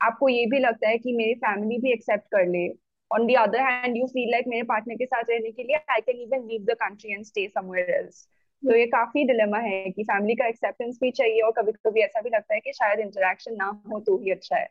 आपको 0.00 0.28
ये 0.28 0.46
भी 0.46 0.58
लगता 0.58 0.88
है 0.88 0.98
कि 0.98 1.12
मेरी 1.12 1.34
फैमिली 1.34 1.78
भी 1.78 1.92
एक्सेप्ट 1.92 2.24
कर 2.24 2.46
ले। 2.46 2.68
On 3.12 3.26
the 3.26 3.34
other 3.34 3.60
hand 3.60 3.96
you 3.96 4.06
feel 4.06 4.30
like 4.30 4.44
मेरे 4.48 4.62
पार्टनर 4.62 4.94
के 4.94 5.06
साथ 5.06 5.22
रहने 5.30 5.50
के 5.50 5.62
लिए 5.62 5.76
I 5.76 6.00
can 6.00 6.20
even 6.20 6.46
leave 6.48 6.64
the 6.64 6.70
country 6.70 7.12
and 7.12 7.24
stay 7.24 7.48
somewhere 7.48 7.90
else 7.90 8.28
तो 8.62 8.76
ये 8.76 8.86
काफ़ी 8.86 9.24
डिलेमा 9.24 9.58
है 9.58 9.90
कि 9.90 10.02
फैमिली 10.02 10.34
का 10.34 10.46
एक्सेप्टेंस 10.46 10.98
भी 11.00 11.10
चाहिए 11.10 11.40
और 11.40 11.52
कभी 11.52 11.72
कभी 11.72 12.00
ऐसा 12.00 12.20
भी 12.20 12.30
लगता 12.30 12.54
है 12.54 12.60
कि 12.60 12.72
शायद 12.72 13.00
इंटरेक्शन 13.00 13.54
ना 13.54 13.82
हो 13.92 14.00
तो 14.00 14.18
ही 14.18 14.30
अच्छा 14.30 14.56
है। 14.56 14.68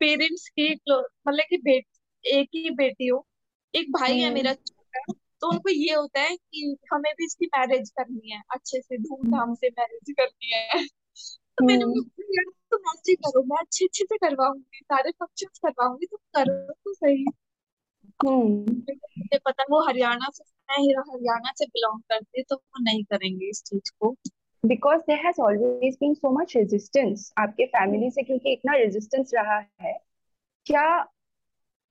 पेरेंट्स 0.00 0.48
की 0.48 0.72
मतलब 0.88 1.44
कि 1.50 1.56
बेट 1.56 1.84
एक 2.26 2.48
ही 2.54 2.70
बेटी 2.70 3.06
हूँ। 3.06 3.22
एक 3.74 3.92
भाई 3.92 4.18
है 4.18 4.34
मेरा 4.34 4.52
छोटा। 4.52 5.12
तो 5.40 5.50
उनको 5.50 5.70
ये 5.70 5.94
होता 5.94 6.20
है 6.20 6.36
कि 6.36 6.76
हमें 6.92 7.12
भी 7.18 7.24
इसकी 7.24 7.46
मैरिज 7.46 7.90
करनी 7.90 8.30
है 8.30 8.42
अच्छे 8.50 8.80
से 8.80 8.98
धूमधाम 8.98 9.54
से 9.54 9.68
मैरिज 9.68 10.14
करनी 10.20 10.52
है। 10.54 10.86
तो 11.58 11.64
मैंने 11.64 11.84
हम्म। 11.84 12.02
तुम 12.70 12.80
ऐसे 12.94 13.14
करो 13.14 13.42
मैं 13.42 13.56
अच्छे 13.56 13.84
अच्छे 13.84 14.04
से 14.04 14.16
करवाऊँगी 14.16 14.80
सारे 14.84 15.10
फ़ंक्शन 15.10 15.46
करवाऊँगी 15.46 16.06
तुम 16.06 16.18
करो 16.34 16.72
तो 16.72 16.94
सही। 16.94 17.24
हम्म। 18.26 18.72
मुझे 19.18 19.38
पता 19.38 19.64
वो 19.70 19.88
हरियाणा 19.88 20.26
से 20.32 20.44
मैं 20.70 21.02
हरियाणा 21.12 21.52
से 21.56 21.66
बिलोंग 21.66 22.00
करती 22.00 22.42
तो 22.42 22.56
वो 22.56 22.82
नहीं 22.82 23.04
करेंगे 23.04 23.50
इस 23.50 23.62
चीज़ 23.62 23.92
को। 24.00 24.16
Because 24.66 25.00
there 25.00 25.26
has 25.26 25.40
always 25.40 25.94
been 25.94 26.14
so 26.14 26.30
much 26.30 26.56
resistance 26.56 27.32
आपके 27.38 27.66
फैमिली 27.66 28.10
से 28.10 28.22
क्योंकि 28.22 28.52
इतना 28.52 28.72
रेजिस्टेंस 28.72 29.30
रहा 29.34 29.58
है 29.82 29.98
क्या 30.66 31.12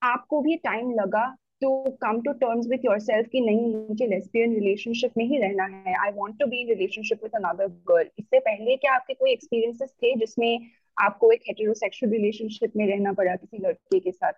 आपको 0.02 0.42
भी 0.42 0.56
टाइम 0.58 0.92
लगा 0.92 1.36
to 1.62 1.70
come 2.02 2.22
to 2.22 2.32
terms 2.34 2.68
with 2.68 2.86
yourself 2.86 3.28
कि 3.32 3.42
नहीं, 3.42 3.74
मुझे 3.76 4.08
लेस्बियन 4.08 4.54
रिलेशनशिप 4.56 5.12
में 5.18 5.26
ही 5.26 5.38
रहना 5.38 5.64
है। 5.66 5.96
I 6.06 6.12
want 6.12 6.40
to 6.40 6.46
be 6.46 6.62
in 6.62 6.68
relationship 6.70 7.24
with 7.24 7.36
another 7.36 7.68
girl 7.92 8.10
इससे 8.20 8.40
पहले 8.40 8.76
क्या 8.78 8.94
आपके 8.96 9.14
कोई 9.14 9.32
एक्सपीरियंसेस 9.32 9.92
थे 10.04 10.16
जिसमें 10.16 10.70
आपको 10.98 11.32
एक 11.32 11.42
हेटेरोसेक्सुअल 11.48 12.12
रिलेशनशिप 12.12 12.72
में 12.78 12.86
रहना 12.88 13.14
पड़ा 13.14 13.36
किसी 13.36 13.58
लड़के 13.58 14.00
के 14.00 14.12
साथ? 14.12 14.34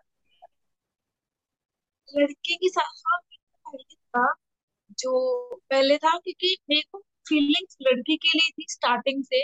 लड़के 2.09 2.55
के 2.55 2.69
साथ 2.69 3.01
हाँ 3.07 3.19
पहले 3.65 3.95
था, 3.95 4.33
जो 4.99 5.55
पहले 5.69 5.97
था 5.97 6.17
क्योंकि 6.17 6.55
मेरे 6.69 6.81
को 6.91 6.99
फीलिंग्स 7.29 7.77
लड़की 7.81 8.15
के 8.17 8.37
लिए 8.37 8.51
थी 8.51 8.65
स्टार्टिंग 8.69 9.23
से। 9.23 9.43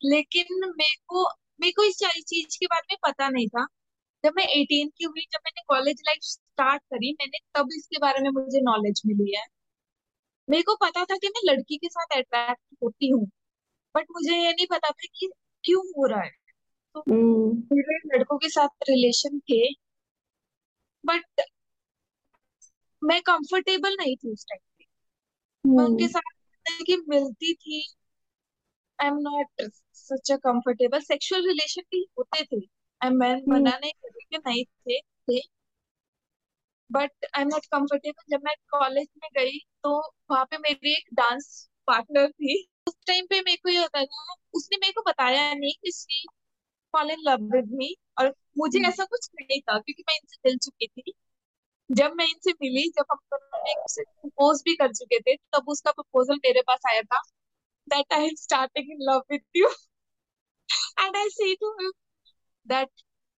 लेकिन 0.00 0.60
मेरे 0.78 0.96
को 1.08 1.24
मेरे 1.60 1.72
को 1.72 1.84
इस 1.84 1.96
चीज़ 2.26 2.58
के 2.60 2.66
बारे 2.66 2.94
में 2.94 2.98
पता 3.02 3.28
नहीं 3.28 3.48
था। 3.48 3.66
जब 4.24 4.32
मैं 4.36 4.44
एटीन 4.44 4.88
की 4.88 5.04
हुई 5.04 5.20
जब 5.32 5.38
मैंने 5.44 5.62
कॉलेज 5.68 6.02
लाइफ 6.06 6.18
स्टार्ट 6.22 6.82
करी 6.82 7.12
मैंने 7.12 7.38
तब 7.54 7.68
इसके 7.76 7.98
बारे 7.98 8.22
में 8.22 8.30
मुझे 8.30 8.60
नॉलेज 8.60 9.02
मिली 9.06 9.36
है। 9.36 9.44
मेरे 10.50 10.62
को 10.62 10.76
पता 10.76 11.04
था 11.04 11.16
कि 11.16 11.28
मैं 11.28 11.52
लड़की 11.52 11.76
के 11.76 11.88
साथ 11.88 12.16
अट्रैक्ट 12.16 12.60
होती 12.82 13.10
हूँ 13.10 13.26
बट 13.96 14.06
मुझे 14.10 14.36
ये 14.36 14.52
नहीं 14.52 14.66
पता 14.66 14.88
था 14.88 15.06
कि 15.14 15.30
क्यों 15.64 15.82
हो 15.86 16.06
रहा 16.06 16.22
है। 16.22 16.30
तो 16.94 17.00
हम्म। 17.00 17.76
मेरे 17.76 18.18
लड़कों 18.18 18.38
के 18.38 18.48
साथ 18.48 18.68
रिलेशन 18.68 19.38
थे 19.38 19.72
बट 21.06 21.40
मैं 23.04 23.22
कंफर्टेबल 23.22 23.96
नहीं 24.00 24.16
थी 24.16 24.32
उस 24.32 24.46
टाइम 24.52 24.60
पे। 24.78 24.84
मैं 25.68 25.84
उनके 25.84 26.04
हम्म। 26.04 26.12
साथ 26.12 26.84
कि 26.86 26.96
मिलती 27.08 27.54
थी 27.54 27.94
I 29.00 29.08
am 29.08 29.14
not 29.14 29.70
such 29.94 30.32
a 30.32 30.36
comfortable 30.36 31.00
sexual 31.00 31.46
relation 31.46 31.82
भी 31.82 32.06
होते 32.18 32.44
थे। 32.44 32.73
मैं 33.10 33.32
हम्म। 33.32 33.52
मना 33.52 33.78
नहीं 33.78 33.92
कर 33.92 34.08
रही 34.08 34.38
नहीं 34.38 34.64
थे 34.64 35.00
थे 35.00 35.40
but 36.90 37.26
I 37.36 37.42
am 37.42 37.48
not 37.48 37.66
comfortable 37.66 38.36
जब 38.36 38.44
मैं 38.44 38.54
कॉलेज 38.70 39.08
में 39.22 39.28
गई 39.36 39.58
तो 39.82 39.98
वहाँ 40.30 40.44
पे 40.44 40.58
मेरी 40.58 40.92
एक 40.92 41.14
डांस 41.14 41.68
पार्टनर 41.86 42.30
थी। 42.30 42.56
उस 42.88 42.94
टाइम 43.06 43.26
पे 43.26 43.40
मेरे 43.40 43.56
को 43.56 43.68
ये 43.68 43.80
होता 43.80 44.04
था 44.04 44.34
उसने 44.54 44.76
मेरे 44.76 44.92
को 44.92 45.02
बताया 45.02 45.52
नहीं 45.54 45.72
कि 45.84 45.92
she 45.92 46.26
fall 46.94 47.10
in 47.10 47.18
love 47.20 47.44
with 47.52 47.70
me 47.72 47.94
और 48.20 48.34
मुझे 48.58 48.78
हम्म। 48.78 48.88
ऐसा 48.88 49.04
कुछ 49.04 49.28
नहीं 49.34 49.60
था 49.60 49.78
क्योंकि 49.78 50.02
मैं 50.08 50.16
इनसे 50.16 50.48
मिल 50.48 50.58
चुकी 50.58 50.86
थी। 50.86 51.12
जब 51.90 52.12
मैं 52.16 52.26
इनसे 52.26 52.52
मिली 52.52 52.88
जब 52.90 53.04
हम 53.12 53.18
दोनों 53.32 53.62
ने 53.64 53.74
प्रपोज 54.02 54.62
भी 54.64 54.74
कर 54.76 54.92
चुके 54.92 55.20
थे 55.20 55.36
तब 55.36 55.68
उसका 55.68 55.90
प्रपोजल 55.92 56.36
मेरे 56.36 56.62
पास 56.62 56.80
आया 56.88 57.02
था 57.02 57.20
that 57.88 58.12
I 58.12 58.24
am 58.24 58.34
starting 58.34 58.90
in 58.92 58.98
love 59.10 59.22
with 59.32 59.42
you 59.56 59.68
and 61.00 61.16
I 61.16 61.28
see 61.30 61.54
to 61.54 61.72
him 61.72 61.90
that 62.66 62.88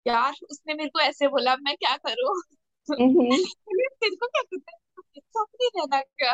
यार 0.07 0.33
उसने 0.51 0.73
मेरे 0.73 0.89
को 0.89 0.99
ऐसे 0.99 1.27
बोला 1.27 1.55
मैं 1.55 1.75
क्या 1.75 1.95
करूँ? 1.97 2.41
तेरे 2.89 4.15
को 4.15 4.27
क्या 4.27 4.41
पता 4.41 4.71
है 4.71 5.19
साथ 5.19 5.45
नहीं 5.61 5.69
रहना 5.77 6.01
क्या? 6.01 6.33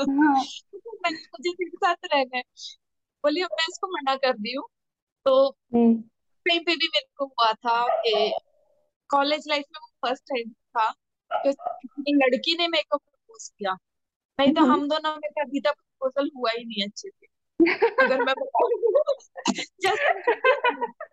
हाँ। 0.00 0.34
मुझे 1.10 1.52
तेरे 1.52 1.70
साथ 1.70 1.94
रहना 2.14 2.36
है। 2.36 2.42
बोली 3.24 3.42
अब 3.42 3.48
मैं 3.52 3.64
इसको 3.68 3.86
मना 3.86 4.16
कर 4.16 4.32
दी 4.32 4.54
हूँ। 4.56 4.66
तो 5.26 5.48
हम्म। 5.48 5.94
कहीं 6.46 6.60
पे 6.60 6.76
भी 6.76 6.86
मेरे 6.86 7.06
को 7.16 7.24
हुआ 7.24 7.52
था 7.52 7.86
कि 8.00 8.32
कॉलेज 9.10 9.44
लाइफ 9.48 9.64
में 9.72 9.80
वो 9.82 10.08
फ़र्स्ट 10.08 10.24
टाइम 10.24 10.50
था 10.50 10.92
कि 11.32 12.12
लड़की 12.14 12.56
ने 12.58 12.68
मेरे 12.68 12.84
को 12.90 12.96
प्रपोज 12.96 13.48
किया। 13.48 13.72
नहीं 14.38 14.54
तो 14.54 14.60
हम 14.60 14.88
दोनों 14.88 15.12
में 15.16 15.30
कभी 15.38 15.60
तक 15.60 15.72
प्रपोजल 15.72 16.30
हुआ 16.36 16.50
ही 16.50 16.64
नहीं 16.64 16.86
अच्छे 16.86 17.08
से। 17.08 17.26
अगर 18.04 18.24
मैं 18.24 18.34
जस्ट 19.80 20.20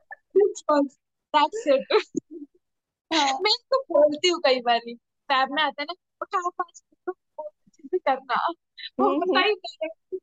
हाँ। 3.11 3.25
मैं 3.41 3.55
तो 3.71 3.81
बोलती 3.81 4.27
हूँ 4.27 4.39
कई 4.39 4.61
बार 4.61 4.79
फैब 4.79 5.51
में 5.51 5.63
आता 5.63 5.81
है 5.81 5.85
ना 5.85 5.93
चार 6.25 6.49
पाँच 6.57 6.81
तो 7.07 7.13
बहुत 7.37 7.51
करना 7.95 8.53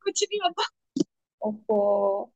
कुछ 0.02 0.24
नहीं 0.24 0.40
होता। 0.40 0.64
ओहो 1.42 2.30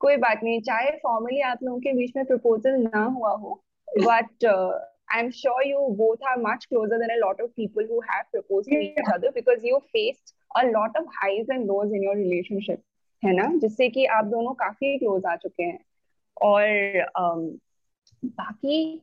कोई 0.00 0.16
बात 0.16 0.40
नहीं 0.42 0.60
चाहे 0.60 0.90
फॉर्मली 0.90 1.40
आप 1.40 1.58
लोगों 1.62 1.80
के 1.80 1.92
बीच 1.92 2.12
में 2.16 2.24
प्रपोजल 2.24 2.70
ना 2.70 3.04
हुआ 3.04 3.30
हो 3.30 3.62
but 3.88 4.44
I 5.14 5.20
am 5.20 5.30
sure 5.30 5.66
you 5.66 5.88
both 5.88 6.16
are 6.28 6.38
much 6.38 6.64
closer 6.64 6.98
than 6.98 7.08
a 7.08 7.16
lot 7.16 7.40
of 7.40 7.50
people 7.50 7.88
who 7.90 8.00
have 8.00 8.22
proposed 8.32 8.70
to 8.70 8.80
each 8.80 9.12
other 9.14 9.30
because 9.30 9.66
you 9.66 9.78
faced 9.78 10.34
a 10.56 10.62
lot 10.62 10.96
of 10.96 11.06
highs 11.08 11.46
and 11.52 11.66
lows 11.66 11.92
in 11.94 12.04
your 12.04 12.16
relationship 12.16 12.82
है 13.24 13.32
ना? 13.32 13.58
जिससे 13.58 13.88
कि 13.88 14.04
आप 14.06 14.24
दोनों 14.24 14.54
काफ़ी 14.54 14.98
close 14.98 15.24
आ 15.24 15.36
चुके 15.36 15.62
हैं। 15.62 15.84
और 16.40 16.64
um, 17.20 17.58
बाकी 18.24 19.02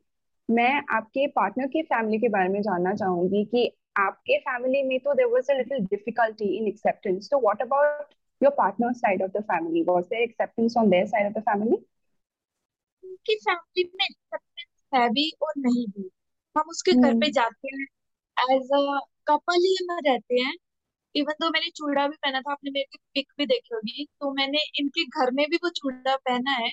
मैं 0.50 0.72
आपके 0.90 1.28
पार्टनर 1.28 1.68
की 1.68 1.82
फैमिली 1.84 2.18
के 2.18 2.30
बारे 2.30 2.50
में 2.50 2.62
जानना 2.62 2.94
चाहूँगी 2.96 3.44
कि 3.46 3.72
आपके 3.98 4.38
फैमिली 4.40 4.84
में 4.84 5.00
तो 5.00 5.14
there 5.14 5.30
was 5.30 5.50
a 5.52 5.54
little 5.54 5.86
difficulty 5.86 6.58
in 6.58 6.68
acceptance 6.68 7.30
तो 7.32 7.40
what 7.40 7.62
about 7.62 8.14
your 8.42 8.52
partner 8.52 8.94
side 8.94 9.24
of 9.24 9.32
the 9.32 9.42
family 9.44 9.84
was 9.84 10.04
there 10.04 10.22
acceptance 10.24 10.78
on 10.78 10.90
their 10.90 11.06
side 11.06 11.28
of 11.28 11.34
the 11.34 11.42
family 11.42 11.78
उनकी 13.04 13.36
फैमिली 13.36 13.84
में 13.96 14.06
एक्सेप्टेंस 14.06 14.84
है 14.96 15.10
भी 15.10 15.32
और 15.42 15.54
नहीं 15.58 15.86
भी। 15.88 16.10
हम 16.56 16.70
उसके 16.70 16.92
घर 16.92 17.02
पे 17.02 17.10
हम्म। 17.10 17.32
जाते 17.32 17.76
हैं 17.76 17.86
एज 18.56 18.70
अ 18.74 19.00
कपल 19.28 19.66
ही 19.66 19.76
हम 19.92 20.00
रहते 20.08 20.36
हैं। 20.42 20.54
इवन 21.16 21.34
तो 21.34 21.50
मैंने 21.50 21.70
चूड़ा 21.70 22.08
भी 22.08 22.16
पहना 22.16 22.42
था 22.42 22.52
आपने 22.52 22.72
मेरे 22.72 22.98
पिक 23.14 23.28
भी 23.38 23.46
देखी 23.46 23.76
होगी 23.76 24.06
तो 24.06 24.34
मैंने 24.34 24.60
इनके 24.80 25.06
घर 25.06 25.32
में 25.32 25.46
भी 25.50 25.58
वो 25.58 25.70
चूड़ा 25.70 26.16
पहना 26.16 26.52
है। 26.52 26.70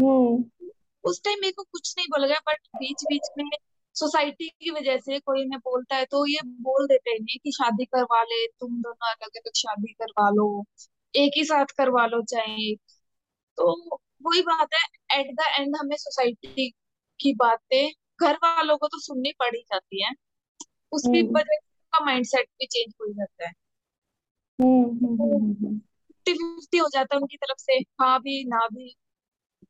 हम्म। 0.00 0.70
उस 1.04 1.22
टाइम 1.24 1.38
मेरे 1.40 1.52
को 1.52 1.62
कुछ 1.62 1.94
नहीं 1.98 2.06
बोला 2.06 2.26
गया 2.26 2.38
बट 2.46 2.58
बीच 2.76 3.04
बीच 3.04 3.22
में 3.38 3.50
सोसाइटी 3.94 4.48
की 4.48 4.70
वजह 4.70 4.96
से 4.96 5.18
कोई 5.18 5.42
इन्हें 5.42 5.58
बोलता 5.60 5.96
है 5.96 6.04
तो 6.04 6.26
ये 6.26 6.38
बोल 6.44 6.86
देते 6.86 7.10
हैं 7.10 7.38
कि 7.44 7.52
शादी 7.52 7.84
करवा 7.84 8.22
ले 8.22 8.46
तुम 8.46 8.82
दोनों 8.82 9.10
अलग 9.10 9.36
अलग 9.36 9.50
शादी 9.56 9.92
करवा 9.92 10.30
लो 10.30 10.64
एक 11.16 11.32
ही 11.36 11.44
साथ 11.44 11.64
करवा 11.64 12.06
लो 12.06 12.22
चाहे। 12.22 12.74
तो 13.58 13.96
वही 14.22 14.42
बात 14.42 14.68
है 14.74 15.20
एट 15.20 15.34
द 15.34 15.38
एंड 15.58 15.76
हमें 15.76 15.96
सोसाइटी 15.96 16.70
की 17.20 17.34
बातें 17.34 17.90
घर 18.20 18.34
वालों 18.34 18.76
को 18.76 18.86
तो 18.86 18.98
सुननी 18.98 19.32
पड़ 19.32 19.56
ही 19.56 19.60
जाती 19.60 20.04
है। 20.04 20.12
उसकी 20.92 21.18
हम्म। 21.18 21.34
वजह 21.36 21.54
से 21.54 21.56
उसका 21.56 22.04
माइंडसेट 22.04 22.46
भी 22.58 22.66
चेंज 22.66 22.94
हो 23.00 23.12
जाता 23.12 23.46
है। 23.46 23.52
हम्म 24.60 24.84
हम्म 24.84 25.22
हम्म 25.22 25.66
हम्म 25.66 25.78
फिफ्टी 25.78 26.32
फिफ्टी 26.32 26.78
हो 26.78 26.88
जाता 26.88 27.16
है 27.16 27.20
उनकी 27.20 27.36
तरफ़ 27.36 27.58
से 27.58 27.72
हाँ 27.72 28.20
भी 28.20 28.44
ना 28.44 28.66
भी। 28.72 28.94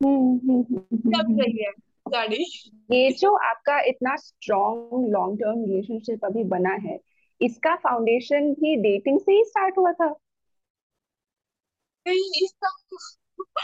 चल 0.00 1.40
रही 1.40 1.64
है 1.64 1.72
गाड़ी? 2.06 2.44
ये 2.92 3.10
जो 3.12 3.34
आपका 3.48 3.80
इतना 3.80 4.14
स्ट्रॉन्ग 4.16 5.08
लॉन्ग 5.12 5.38
टर्म 5.40 5.64
रिलेशनशिप 5.64 6.24
अभी 6.24 6.44
बना 6.44 6.74
है 6.84 6.98
इसका 7.40 7.74
फाउंडेशन 7.76 8.52
भी 8.52 8.76
डेटिंग 8.82 9.20
से 9.20 9.32
ही 9.32 9.44
स्टार्ट 9.44 9.78
हुआ 9.78 9.92
था? 9.92 10.14
नहीं 12.06 12.44
इसका 12.44 12.68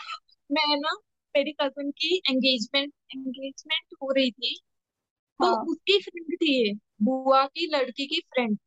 मैं 0.50 0.76
ना 0.76 0.90
मेरी 1.34 1.52
कज़न 1.52 1.90
की 1.90 2.16
एंगेजमेंट 2.30 2.92
एंगेजमेंट 3.16 3.94
हो 4.02 4.10
रही 4.12 4.30
थी। 4.30 4.56
तो 5.40 5.46
हाँ। 5.46 5.64
उसकी 5.64 5.98
फ्रेंड 6.00 6.36
थी 6.36 6.52
ये 6.58 6.72
बुआ 7.02 7.44
की 7.46 7.66
लड़की 7.76 8.06
की 8.06 8.20
फ्रेंड 8.20 8.58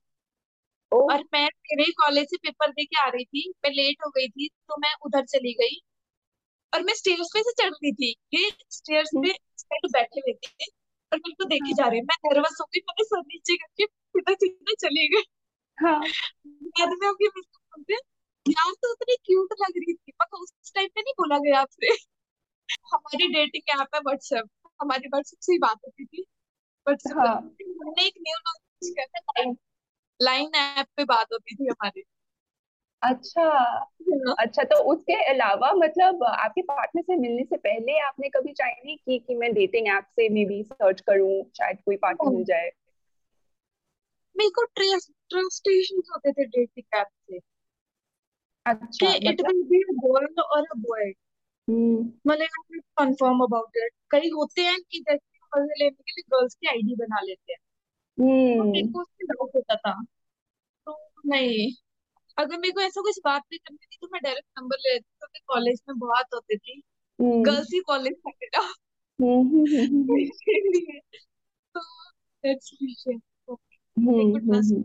ओ 0.91 0.99
और 1.11 1.23
मैं 1.33 1.43
मेरे 1.45 1.91
कॉलेज 1.91 2.25
से 2.25 2.37
पेपर 2.37 2.71
दे 2.71 2.85
के 2.85 2.99
आ 3.01 3.07
रही 3.09 3.25
थी 3.25 3.49
मैं 3.65 3.71
लेट 3.71 4.03
हो 4.05 4.09
गई 4.09 4.27
थी 4.27 4.47
तो 4.47 4.75
मैं 4.79 4.93
उधर 5.05 5.25
चली 5.25 5.53
गई। 5.53 5.79
और 6.73 6.83
मैं 6.83 6.93
स्टेयर्स 6.93 7.29
पे 7.33 7.41
से 7.41 7.51
चढ़ 7.51 7.69
रही 7.69 7.91
थी। 7.93 8.15
ये 8.33 8.49
स्टेयर्स 8.69 9.09
हम्म, 9.15 9.27
पे 9.27 9.33
साइड 9.57 9.91
बैठे 9.93 10.19
हुए 10.19 10.33
थे 10.33 10.65
और 11.11 11.17
मेरे 11.17 11.33
को 11.33 11.45
देखे 11.45 11.73
जा 11.73 11.87
रहे 11.87 12.01
मैं 12.01 12.15
नर्वस 12.25 12.57
हो 12.61 12.65
गई 12.65 12.79
मैंने 12.79 13.03
सर 13.03 13.19
नीचे 13.19 13.55
करके 13.57 13.85
सीधा 13.85 14.33
सीधा 14.33 14.73
चली 14.79 15.07
गई 15.07 15.23
हाँ। 15.77 15.99
बाद 16.47 16.89
में 17.01 17.07
अभी 17.07 17.25
मेरे 17.25 17.41
को 17.41 17.57
बोलते 17.57 17.93
यार 18.45 18.71
तो 18.73 18.91
उतनी 18.91 19.15
क्यूट 19.25 19.53
लग 19.61 19.77
रही 19.77 19.93
थी। 19.93 20.11
मगर 20.21 20.37
उस 20.37 20.71
टाइम 20.75 20.87
पे 20.87 21.01
नहीं 21.01 21.13
बोला 21.13 21.37
गया 21.37 21.59
आपसे? 21.59 21.87
हमारी 22.93 23.27
डेटिंग 23.27 23.81
ऐप 23.81 23.95
है 23.95 23.99
व्हाट्सएप 23.99 24.49
हमारी 24.81 25.07
व्हाट्सएप 25.07 25.39
से 25.41 25.51
ही 25.51 25.57
बात 25.57 25.77
होती 25.85 26.05
थी। 26.05 26.21
व्हाट्सएप 26.87 27.17
हाँ। 27.17 27.35
हमने 27.35 28.05
एक 28.07 28.13
न्यू 28.17 28.35
लॉन्च 28.37 28.89
किया 28.89 29.05
था। 29.05 29.41
लाइन 29.41 29.57
लाइन 30.21 30.55
ऐप 30.55 30.87
पे 30.97 31.03
बात 31.03 31.27
होती 31.33 31.55
थी 31.55 31.67
हमारी। 31.67 32.03
अच्छा। 33.01 33.43
हाँ, 33.43 34.35
अच्छा 34.39 34.63
तो 34.63 34.75
उसके 34.83 35.13
अलावा 35.29 35.73
मतलब 35.73 36.23
आपके 36.23 36.61
पार्टनर 36.61 37.01
से 37.01 37.15
मिलने 37.15 37.43
से 37.43 37.57
पहले 37.57 37.99
आपने 37.99 38.29
कभी 38.29 38.51
ट्राई 38.53 38.71
नहीं 38.85 38.97
की 38.97 39.19
कि 39.19 39.35
मैं 39.35 39.53
डेटिंग 39.53 39.87
ऐप 39.87 40.03
से 40.03 40.29
मे 40.29 40.45
बी 40.45 40.63
सर्च 40.63 41.01
करूँ 41.01 41.43
शायद 41.57 41.77
कोई 41.85 41.95
पार्टनर 41.95 42.33
मिल 42.33 42.43
जाए? 42.43 42.71
मेरे 44.37 44.49
को 44.49 44.65
ट्रस्ट 44.65 45.11
ट्रस्ट 45.29 45.67
इश्यूज़ 45.67 46.11
होते 46.11 46.31
थे 46.31 46.45
डेटिंग 46.45 46.99
ऐप 46.99 47.07
से। 47.07 47.39
कि 47.39 48.69
अच्छा 48.69 49.13
इट 49.13 49.27
मतलब 49.27 49.47
विल 49.47 49.63
बी 49.63 49.77
अ 49.77 50.01
गर्ल 50.05 50.41
और 50.41 50.61
अ 50.61 50.73
बॉय 50.77 51.03
हम्म। 51.69 52.13
मतलब 52.27 52.79
कंफर्म 52.79 53.39
अबाउट 53.43 53.77
इट 53.77 53.91
कई 54.11 54.29
होते 54.29 54.61
हैं 54.61 54.77
कि 54.91 54.99
जैसे 54.99 55.37
मज़े 55.43 55.73
लेने 55.79 55.89
के 55.89 56.11
लिए 56.11 56.37
गर्ल्स 56.37 56.55
की 56.55 56.67
आईडी 56.67 56.95
बना 56.95 57.21
लेते 57.21 57.53
हैं। 57.53 57.59
तो 58.57 58.63
मेरे 58.63 58.79
हम्म। 58.79 58.93
को 58.93 59.01
उससे 59.01 59.25
डाउट 59.25 59.49
होता 59.55 59.75
था। 59.75 60.03
तो 60.85 60.97
नहीं। 61.25 61.86
अगर 62.37 62.57
मेरे 62.57 62.71
को 62.71 62.81
ऐसा 62.81 63.01
कुछ 63.01 63.19
बात 63.25 63.41
भी 63.49 63.57
करनी 63.57 63.85
थी 63.85 63.97
तो 64.01 64.07
मैं 64.13 64.21
डायरेक्ट 64.23 64.47
नंबर 64.59 64.77
ले 64.77 64.93
लेती 64.93 65.15
क्योंकि 65.19 65.39
कॉलेज 65.47 65.81
में 65.89 65.99
बहुत 65.99 66.25
होती 66.33 66.57
थी। 66.57 66.81
हम्म। 67.21 67.43
गर्ल्स 67.43 67.67
ही 67.73 67.79
कॉलेज 67.79 68.13
था 68.13 68.29
इसीलिए। 70.19 70.99
तो 71.75 71.81
दैट्स 72.43 72.71
रीजन 72.83 73.19
हम्म 73.49 74.17
मेरे 74.17 74.23
हम्म 74.23 74.55
हम्म। 74.55 74.83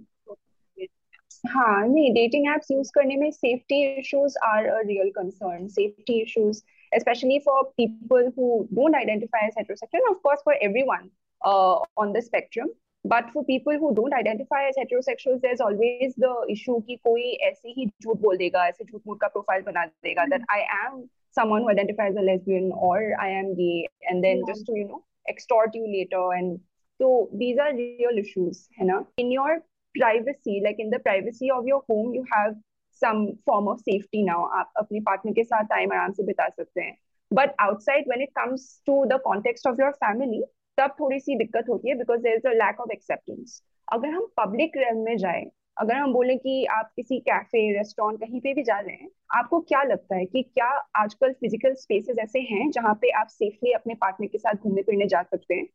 हाँ 1.49 1.89
नहीं 1.89 2.13
डेटिंग 2.15 2.47
एप्स 2.55 2.71
यूज़ 2.71 2.91
करने 2.95 3.17
में 3.17 3.31
safety 3.31 3.99
issues 4.01 4.39
are 4.45 4.67
a 4.67 4.81
real 4.81 5.11
concern 5.11 5.69
safety 5.69 6.23
issues 6.23 6.63
especially 6.93 7.37
for 7.45 7.53
people 7.81 8.27
who 8.37 8.47
don't 8.75 8.97
identify 8.97 9.39
as 9.45 9.55
heterosexual 9.59 10.01
and 10.01 10.09
of 10.11 10.23
course 10.23 10.41
for 10.45 10.55
everyone 10.61 11.11
uh, 11.41 11.77
on 11.97 12.13
the 12.13 12.23
spectrum. 12.23 12.69
but 13.06 13.30
for 13.32 13.44
people 13.46 13.78
who 13.82 13.94
don't 13.96 14.14
identify 14.14 14.68
as 14.70 14.76
heterosexuals 14.80 15.42
there's 15.42 15.62
always 15.62 16.16
the 16.24 16.34
issue 16.50 16.80
कि 16.88 16.96
कोई 17.04 17.32
ऐसे 17.50 17.70
ही 17.78 17.86
झूठ 18.04 18.18
बोल 18.22 18.38
देगा 18.38 18.66
ऐसे 18.68 18.84
झूठ 18.84 19.02
मूठ 19.08 19.20
का 19.22 19.28
प्रोफाइल 19.36 19.62
बना 19.68 19.86
देगा 19.86 20.26
that 20.34 20.48
I 20.56 20.60
am 20.80 20.98
someone 21.40 21.62
who 21.62 21.70
identifies 21.70 22.16
as 22.16 22.22
a 22.24 22.26
lesbian 22.30 22.72
or 22.90 22.98
I 23.26 23.30
am 23.40 23.54
gay 23.62 23.88
and 24.12 24.28
then 24.28 24.44
just 24.50 24.66
to 24.70 24.78
you 24.80 24.88
know 24.92 25.04
extort 25.34 25.80
you 25.80 25.88
later 25.96 26.24
and 26.40 26.60
so 27.00 27.30
these 27.44 27.64
are 27.66 27.72
real 27.80 28.24
issues 28.24 28.62
है 28.80 28.86
ना 28.86 29.06
in 29.18 29.32
your 29.32 29.58
privacy 29.96 30.62
like 30.68 30.86
in 30.86 30.96
the 30.96 31.02
privacy 31.10 31.52
of 31.60 31.68
your 31.74 31.82
home 31.92 32.14
you 32.20 32.24
have 32.36 32.56
some 33.02 33.26
form 33.50 33.68
of 33.74 33.82
safety 33.90 34.24
now 34.30 34.40
आप 34.60 34.72
अपने 34.78 35.00
partner 35.10 35.34
के 35.34 35.44
साथ 35.44 35.64
time 35.76 35.94
आराम 35.94 36.12
से 36.20 36.24
बिता 36.24 36.50
सकते 36.50 36.82
हैं 36.82 36.98
but 37.32 37.56
outside 37.62 38.08
when 38.08 38.22
it 38.22 38.30
comes 38.36 38.70
to 38.86 39.04
the 39.06 39.20
context 39.24 39.68
of 39.68 39.80
your 39.80 39.92
family 40.04 40.44
तब 40.79 40.95
थोड़ी 41.01 41.19
सी 41.21 41.37
दिक्कत 41.39 41.69
होती 41.69 41.89
है 41.89 41.95
because 41.99 42.21
there 42.21 42.37
is 42.37 42.47
a 42.49 42.53
lack 42.55 42.81
of 42.81 42.93
acceptance 42.93 43.63
अगर 43.89 44.09
हम 44.09 44.27
पब्लिक 44.37 44.77
रेल 44.77 44.97
में 45.01 45.17
जाए 45.17 45.43
अगर 45.77 45.97
हम 45.97 46.13
बोले 46.13 46.37
कि 46.37 46.65
आप 46.71 46.91
किसी 46.97 47.19
कैफ़े 47.21 47.61
रेस्टोरेंट 47.79 48.21
कहीं 48.21 48.41
पे 48.41 48.53
भी 48.55 48.63
जा 48.63 48.79
रहे 48.81 48.97
हैं 48.97 49.09
आपको 49.35 49.61
क्या 49.63 49.83
लगता 49.83 50.17
है 50.17 50.25
कि 50.27 50.43
क्या 50.45 50.67
आजकल 50.97 51.33
फ़िज़िकल 51.33 51.75
स्पेसेस 51.77 52.17
ऐसे 52.21 52.41
हैं 52.51 52.71
जहाँ 52.71 52.95
पे 52.95 53.11
आप 53.21 53.27
सेफली 53.31 53.73
अपने 53.73 53.95
पार्टनर 53.97 54.27
के 54.29 54.39
साथ 54.39 54.55
घूमने 54.55 54.83
फिरने 54.83 55.07
जा 55.07 55.23
सकते 55.25 55.55
हैं? 55.55 55.67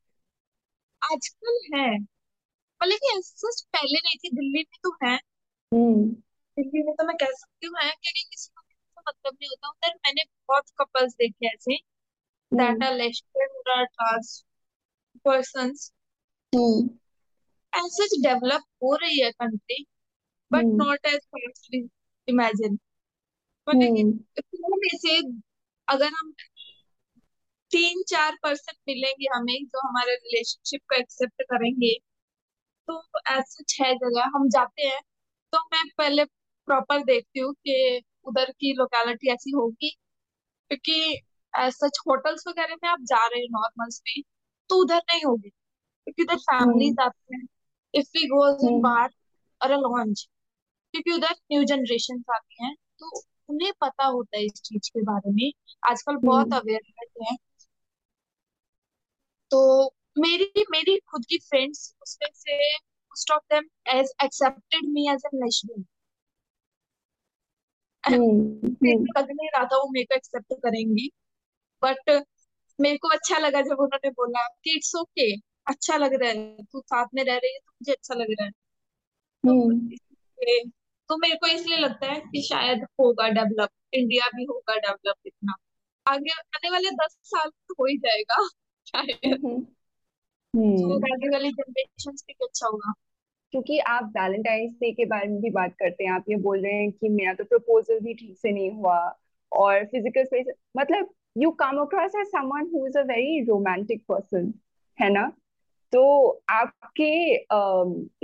आजकल 1.02 1.60
है। 1.76 1.88
और 2.82 2.88
लेकिन 2.88 3.22
पहले 3.74 4.00
नहीं 4.00 4.18
थी 4.18 4.30
दिल्ली 4.32 4.64
में 4.64 4.80
तो 4.84 4.92
है। 5.04 5.16
हम्म। 5.72 6.06
दिल्ली 6.58 6.84
में 6.84 6.94
तो 6.96 7.06
मैं 7.08 7.16
कह 7.18 7.32
सकती 7.34 7.68
हूँ 7.68 7.76
है 7.84 7.92
क्योंकि 7.92 8.24
किसी 8.26 8.50
को 8.56 8.62
किसी 8.62 8.86
से 8.88 9.02
मतलब 9.02 9.34
नहीं 9.34 9.50
होता 9.50 9.70
उधर 9.70 9.96
मैंने 9.98 10.24
बहुत 10.50 10.70
कपल्स 10.80 11.14
देखे 11.16 11.48
ऐसे 11.48 11.78
दैट 12.52 12.84
आर 12.84 12.96
लेस्बियन 12.96 13.62
और 13.72 13.86
ट्रांस 13.88 14.44
पर्सन्स 15.28 15.92
हम्म 16.54 16.90
ऐसे 17.74 18.06
डेवलप 18.22 18.64
हो 18.84 18.96
रही 18.96 19.20
है 19.22 19.32
country 19.32 19.86
but 20.52 20.66
not 20.76 21.06
as 21.06 21.20
fast 21.36 21.76
imagine 22.28 22.78
में 23.68 24.98
से 24.98 25.18
अगर 25.88 26.08
हम 26.08 26.34
तीन 27.72 28.04
चार 28.08 28.38
पर्सन 28.44 28.74
मिलेंगे 28.88 29.28
हमें 29.36 29.66
जो 29.66 29.88
हमारे 29.88 30.16
रिलेशनशिप 30.16 30.82
को 30.90 30.96
एक्सेप्ट 30.96 31.42
करेंगे 31.44 31.94
तो 32.88 33.02
ऐसे 33.32 33.64
छह 33.70 33.94
जगह 33.94 34.32
हम 34.36 34.48
जाते 34.50 34.88
हैं 34.88 35.02
तो 35.54 35.60
मैं 35.74 35.84
पहले 35.98 36.26
प्रॉपर 36.68 37.04
देखती 37.04 37.40
हूँ 37.40 37.54
कि 37.54 38.02
उधर 38.26 38.52
की 38.52 38.74
लोकेलिटी 38.74 39.32
ऐसी 39.34 39.52
होगी 39.52 39.90
क्योंकि 40.72 41.22
सच 41.54 42.00
होटल्स 42.08 42.44
वगैरह 42.48 42.76
में 42.84 42.90
आप 42.90 43.02
जा 43.04 43.26
रहे 43.28 43.40
हैं 43.42 43.48
नॉर्मल्स 43.52 44.02
में 44.08 44.22
तो 44.70 44.82
उधर 44.82 44.98
नहीं 44.98 45.22
होगी 45.26 45.50
क्योंकि 45.50 46.24
उधर 46.24 46.38
फैमिलीज़ 46.42 46.96
हम्म 46.96 47.02
आते 47.02 47.36
हैं। 47.36 47.46
If 47.94 48.08
we 48.18 48.28
goes 48.28 48.66
in 48.66 48.82
bar 48.82 49.10
और 49.62 49.72
अ 49.72 49.78
लॉन्च 49.78 50.28
क्योंकि 50.94 51.12
उधर 51.14 51.34
न्यू 51.54 51.64
जनरेशन 51.66 52.24
आती 52.36 52.64
हैं 52.66 52.76
तो 53.00 53.12
उन्हें 53.50 53.72
पता 53.82 54.06
होता 54.08 54.38
है 54.38 54.46
इस 54.46 54.62
चीज़ 54.62 54.90
के 54.90 55.02
बारे 55.04 55.32
में। 55.34 55.52
आजकल 55.92 56.18
बहुत 56.24 56.54
अवेयरनेस 56.54 57.10
है 57.24 57.36
तो 59.52 59.60
मेरी 60.20 60.64
मेरी 60.72 60.98
खुद 61.08 61.26
की 61.26 61.38
फ्रेंड्स 61.40 61.82
उसमें 62.02 62.30
से 62.34 62.58
most 62.76 63.32
of 63.32 63.44
them 63.54 63.68
as 63.90 64.14
accepted 64.24 64.90
me 64.90 65.10
as 65.12 65.22
an 65.26 65.40
lesbian 65.44 65.86
लग 69.18 69.32
नहीं 69.32 69.50
रहा 69.56 69.64
था 69.66 69.78
वो 69.78 69.90
मेरे 69.90 70.06
को 70.06 70.16
एक्सेप्ट 70.16 70.54
करेंगी 70.64 71.10
बट 71.82 72.10
मेरे 72.82 72.98
को 72.98 73.08
अच्छा 73.08 73.38
लगा 73.38 73.62
जब 73.62 73.72
उन्होंने 73.72 74.10
बोला 74.10 74.48
कि 74.64 74.76
इट्स 74.76 74.96
ओके 74.96 75.36
अच्छा 75.68 75.98
लग 75.98 76.14
रहा 76.14 76.30
है 76.30 76.64
तू 76.64 76.80
साथ 76.80 77.06
में 77.16 77.24
रह 77.24 77.36
रही 77.36 77.54
है 77.54 77.60
तो 77.60 77.72
मुझे 77.72 77.92
अच्छा 77.92 78.16
लग 78.16 78.28
रहा 78.30 78.46
है। 78.46 78.52
तो 78.52 79.70
हम्म। 79.70 79.90
तो 81.10 81.18
मेरे 81.18 81.36
को 81.36 81.48
इसलिए 81.48 81.78
लगता 81.78 82.08
है 82.08 82.20
कि 82.20 82.42
शायद 82.42 82.84
होगा 82.84 83.30
डेवलप 83.30 83.70
इंडिया 83.94 84.28
भी 84.36 84.44
होगा 84.44 84.76
डेवलप 84.76 85.16
इतना। 85.26 85.54
आगे 86.08 86.32
आने 86.32 86.70
वाले 86.70 86.90
दस 86.90 87.18
साल 87.24 87.50
तो 87.50 87.74
हो 87.80 87.86
ही 87.86 87.98
जाएगा 87.98 88.48
शायद। 88.88 89.46
हम्म। 89.46 89.66
तो 90.56 90.94
हम्म। 90.94 91.34
वाली 91.34 91.52
जनरेशन 91.52 92.12
के 92.12 92.34
लिए 92.34 92.48
अच्छा 92.48 92.68
होगा। 92.68 92.94
क्योंकि 93.52 93.80
आप 93.80 94.04
वैलेंटाइंस 94.04 94.72
डे 94.72 94.92
के 94.92 95.06
बारे 95.06 95.28
में 95.28 95.42
भी 95.42 95.50
बात 95.50 95.72
करते 95.72 96.04
हैं 96.04 96.12
आप 96.12 96.26
ये 96.30 96.36
बोल 96.36 96.64
रहे 96.64 96.74
हैं 96.74 96.92
कि 96.92 97.10
मेरा 97.10 97.34
तो 97.34 97.44
प्रपोजल 97.44 98.00
भी 98.00 98.14
ठीक 98.14 98.38
से 98.38 98.52
नहीं 98.52 98.72
हुआ 98.72 99.18
और 99.52 99.86
फ़िज़िकल 99.86 100.24
स्पेस 100.24 100.46
मतलब 100.78 101.14
you 101.38 101.52
come 101.52 101.78
across 101.78 102.12
as 102.16 102.28
someone 102.28 102.70
who 102.74 102.88
is 102.88 102.98
a 102.98 103.02
very 103.02 103.44
romantic 103.44 104.02
person 104.10 104.54
है 105.02 105.10
ना? 105.10 105.32
तो 105.94 106.28
आपके 106.50 107.36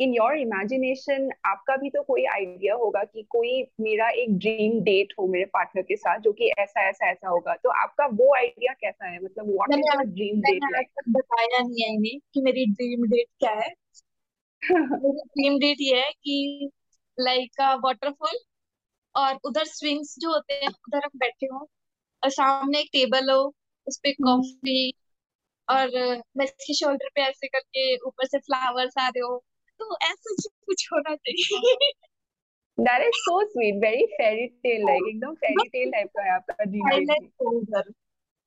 इन 0.03 0.13
योर 0.13 0.37
इमेजिनेशन 0.37 1.29
आपका 1.45 1.75
भी 1.75 1.89
तो 1.89 2.03
कोई 2.03 2.25
आइडिया 2.25 2.75
होगा 2.75 3.03
कि 3.03 3.23
कोई 3.29 3.67
मेरा 3.81 4.09
एक 4.09 4.37
ड्रीम 4.37 4.79
डेट 4.81 5.13
हो 5.19 5.27
मेरे 5.27 5.45
पार्टनर 5.45 5.83
के 5.83 5.95
साथ 5.95 6.19
जो 6.19 6.31
कि 6.31 6.49
ऐसा 6.59 6.89
ऐसा 6.89 7.09
ऐसा 7.11 7.29
होगा। 7.29 7.55
तो 7.55 7.69
आपका 7.69 8.05
वो 8.05 8.35
आइडिया 8.35 8.73
कैसा 8.73 9.05
है? 9.05 9.19
मतलब 9.23 9.47
what 9.47 9.73
is 9.73 9.79
your 9.79 10.03
dream 10.05 10.41
date 10.41 10.61
like 10.63 10.87
बताया 11.09 11.63
नहीं 11.63 11.83
है 11.83 11.93
इन्हें 11.93 12.19
कि 12.33 12.41
मेरी 12.41 12.65
ड्रीम 12.65 13.03
डेट 13.03 13.27
क्या 13.39 13.51
है। 13.51 13.73
मेरी 15.03 15.21
ड्रीम 15.27 15.59
डेट 15.59 15.77
ये 15.81 15.99
है 15.99 16.11
कि 16.11 16.69
लाइक 17.19 17.79
वाटरफॉल 17.85 18.37
और 19.15 19.39
उधर 19.45 19.63
स्विंग्स 19.63 20.15
जो 20.19 20.29
होते 20.29 20.53
हैं 20.53 20.67
उधर 20.67 20.97
हम 20.97 21.09
बैठे 21.15 21.45
हो 21.45 21.69
और 22.23 22.29
सामने 22.29 22.79
एक 22.79 22.89
टेबल 22.93 23.31
हो 23.31 23.53
उस 23.87 23.97
पर 23.97 24.11
कॉफ़ी 24.11 24.93
और 25.67 25.89
मैं 26.37 26.45
इसके 26.45 26.73
शोल्डर 26.73 27.09
पे 27.15 27.21
ऐसे 27.21 27.47
करके 27.47 27.95
ऊपर 27.97 28.25
से 28.25 28.39
फ्लावर्स 28.39 28.93
आ 28.99 29.07
रहे 29.07 29.21
हो। 29.21 29.43
तो 29.79 29.97
ऐसा 30.03 30.35
कुछ 30.65 30.89
होना 30.93 31.15
चाहिए। 31.15 31.91
That 32.77 33.01
is 33.01 33.17
so 33.25 33.39
sweet, 33.53 33.75
very 33.81 34.05
fairy 34.19 34.45
tale 34.65 34.85
like 34.85 35.07
एकदम 35.07 35.33
fairy 35.35 35.67
tale 35.73 35.91
type 35.91 36.09
का 36.17 36.23
है 36.23 36.31
आपका 36.31 37.49
उधर 37.49 37.91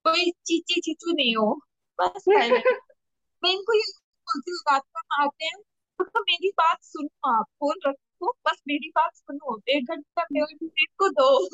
कोई 0.05 0.31
चीची 0.47 0.81
चीचू 0.81 1.13
नहीं 1.13 1.37
हो 1.37 1.61
बस 2.01 2.25
मैं 2.29 3.51
इनको 3.51 3.75
ये 3.75 3.93
बोलती 4.27 4.51
हूँ 4.51 4.59
रात 4.73 4.83
को 4.83 5.23
आते 5.23 5.45
हैं 5.45 5.57
तो 6.01 6.21
मेरी 6.21 6.49
बात 6.51 6.79
सुनो 6.83 7.39
आप 7.39 7.45
फ़ोन 7.45 7.81
रखो 7.87 8.33
बस 8.47 8.63
मेरी 8.69 8.89
बात 8.89 9.11
सुनो 9.15 9.61
एक 9.69 9.91
घंटा 9.91 10.27
मेरे 10.33 10.87
को 10.87 11.09
दो। 11.09 11.49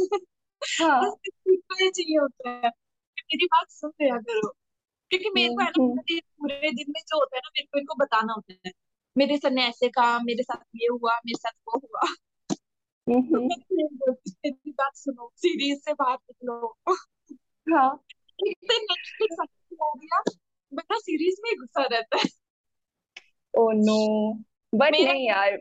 हाँ। 0.63 1.15
बस 1.71 1.91
चाहिए 1.91 2.19
होता 2.19 2.51
है। 2.51 2.69
मेरी 3.21 3.47
बात 3.47 3.67
सुन 3.71 3.93
लिया 4.03 4.17
करो। 4.17 4.49
क्योंकि 5.11 5.31
मेरे 5.31 5.49
को 5.49 5.63
है 5.63 5.71
ना 5.71 5.83
हम्म। 5.83 5.97
पूरे 6.19 6.71
दिन 6.71 6.85
में 6.89 7.01
जो 7.01 7.19
होता 7.19 7.37
है 7.37 7.41
ना 7.45 7.49
मेरे 7.49 7.67
को 7.67 7.79
इनको 7.79 7.95
बताना 7.95 8.33
होता 8.33 8.57
है। 8.67 8.73
मेरे 9.19 9.39
सर 9.39 9.51
ने 9.51 9.69
ऐसे 9.69 9.89
कहा 9.89 10.19
मेरे 10.19 10.43
साथ 10.43 10.65
ये 10.77 10.87
हुआ 10.87 11.15
मेरे 11.15 11.39
साथ 11.39 11.53
वो 11.69 11.79
हुआ। 11.79 12.15
तो 13.19 13.45
मेरी 13.45 14.71
बात 14.71 14.97
सुनो 14.97 15.33
सीरीज़ 15.37 15.79
से 15.79 15.93
बाहर 15.93 16.15
निकलो। 16.15 16.77
हाँ। 17.77 18.05
नेटफ्लिक्स 18.43 19.37
हो 19.73 19.93
गया। 19.99 20.23
बंदा 20.75 20.99
सीरीज़ 20.99 21.41
में 21.45 21.53
घुसा 21.61 21.83
रहता 21.83 22.17
है। 22.17 22.25
ओ 23.59 23.71
नो 23.71 24.33
बट 24.75 24.91
नहीं 24.93 25.29
यार 25.29 25.59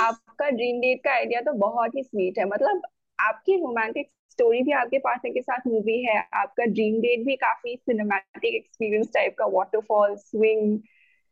आपका 0.00 0.50
ड्रीम 0.50 0.80
डेट 0.80 1.04
का 1.04 1.10
आइडिया 1.10 1.40
तो 1.40 1.52
बहुत 1.52 1.94
ही 1.94 2.02
स्वीट 2.02 2.38
है। 2.38 2.44
मतलब 2.44 2.82
आपकी 3.20 3.56
रोमांटिक 3.56 4.10
स्टोरी 4.36 4.62
भी 4.62 4.72
आपके 4.72 4.98
पास 4.98 5.20
के 5.26 5.42
साथ 5.42 5.66
मूवी 5.66 6.02
है 6.04 6.18
आपका 6.34 6.64
ड्रीम 6.64 7.00
डेट 7.00 7.24
भी 7.26 7.36
काफ़ी 7.36 7.76
सिनेमैटिक 7.76 8.54
एक्सपीरियंस 8.54 9.10
टाइप 9.14 9.34
का 9.38 9.46
वाटरफॉल 9.52 10.16
स्विंग 10.16 10.78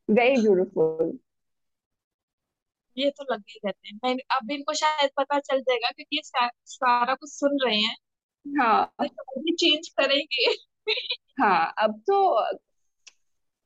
वेरी 0.09 0.41
ब्यूटीफुल 0.41 1.19
ये 2.97 3.11
तो 3.11 3.25
लग 3.33 3.43
ही 3.49 3.61
रहते 3.65 3.89
हैं। 3.89 3.99
मैं 4.05 4.37
अब 4.37 4.51
इनको 4.51 4.75
शायद 4.75 5.11
पता 5.17 5.39
चल 5.39 5.61
जाएगा 5.61 5.91
क्योंकि 5.91 6.17
ये 6.17 6.23
सारा 6.73 7.15
कुछ 7.15 7.31
सुन 7.31 7.59
रहे 7.65 7.77
हैं। 7.77 7.95
हाँ। 8.47 8.95
तो 9.03 9.55
चेंज 9.55 9.89
करेंगे। 10.01 10.47
हाँ 11.41 11.75
अब 11.79 11.99
तो 12.07 12.23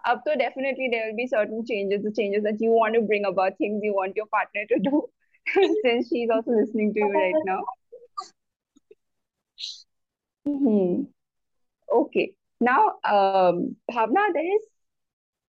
अब 0.04 0.22
तो 0.26 0.34
definitely 0.34 0.88
there 0.88 1.12
be 1.12 1.26
certain 1.26 1.62
changes 1.62 2.12
changes 2.12 2.42
that 2.42 2.62
you 2.62 2.78
want 2.80 2.94
to 2.94 3.00
bring 3.06 3.26
about 3.26 3.60
things 3.60 3.84
you 3.84 3.92
want 3.94 4.18
your 4.18 4.26
partner 4.32 4.64
to 4.64 4.90
do 4.90 5.00
since 5.46 6.06
she 6.06 6.22
is 6.22 6.32
also 6.32 6.58
listening 6.60 6.94
to 6.94 7.00
you 7.00 7.12
right 7.12 7.34
now 7.46 7.62
Mm-hmm. 10.47 11.03
Okay. 11.93 12.33
Now, 12.59 12.87
um, 13.03 13.75
Bhavna, 13.91 14.33
there 14.33 14.55
is 14.55 14.61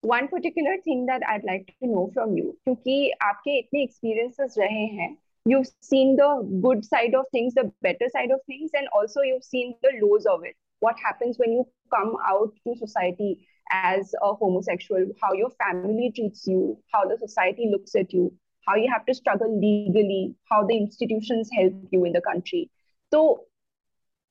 one 0.01 0.27
particular 0.27 0.77
thing 0.83 1.05
that 1.05 1.21
I'd 1.27 1.43
like 1.43 1.75
to 1.81 1.87
know 1.87 2.11
from 2.13 2.37
you. 2.37 2.57
क्योंकि 2.65 3.11
आपके 3.23 3.57
इतने 3.59 3.85
experiences 3.85 4.57
रहे 4.57 4.85
हैं, 4.85 5.17
you've 5.45 5.67
seen 5.81 6.15
the 6.15 6.61
good 6.61 6.85
side 6.85 7.15
of 7.15 7.25
things, 7.31 7.53
the 7.53 7.71
better 7.81 8.09
side 8.09 8.31
of 8.31 8.39
things, 8.47 8.71
and 8.73 8.87
also 8.95 9.21
you've 9.21 9.43
seen 9.43 9.75
the 9.81 9.91
lows 10.01 10.25
of 10.25 10.43
it. 10.43 10.55
What 10.79 10.95
happens 10.99 11.37
when 11.37 11.51
you 11.51 11.67
come 11.93 12.15
out 12.25 12.53
to 12.67 12.75
society 12.75 13.47
as 13.71 14.13
a 14.21 14.33
homosexual, 14.33 15.05
how 15.21 15.33
your 15.33 15.49
family 15.49 16.11
treats 16.15 16.47
you, 16.47 16.77
how 16.93 17.05
the 17.05 17.17
society 17.17 17.69
looks 17.71 17.95
at 17.95 18.11
you, 18.13 18.33
how 18.67 18.75
you 18.75 18.89
have 18.91 19.05
to 19.05 19.13
struggle 19.13 19.59
legally, 19.59 20.35
how 20.49 20.65
the 20.65 20.77
institutions 20.77 21.49
help 21.53 21.73
you 21.91 22.05
in 22.05 22.13
the 22.13 22.21
country. 22.21 22.69
So, 23.13 23.45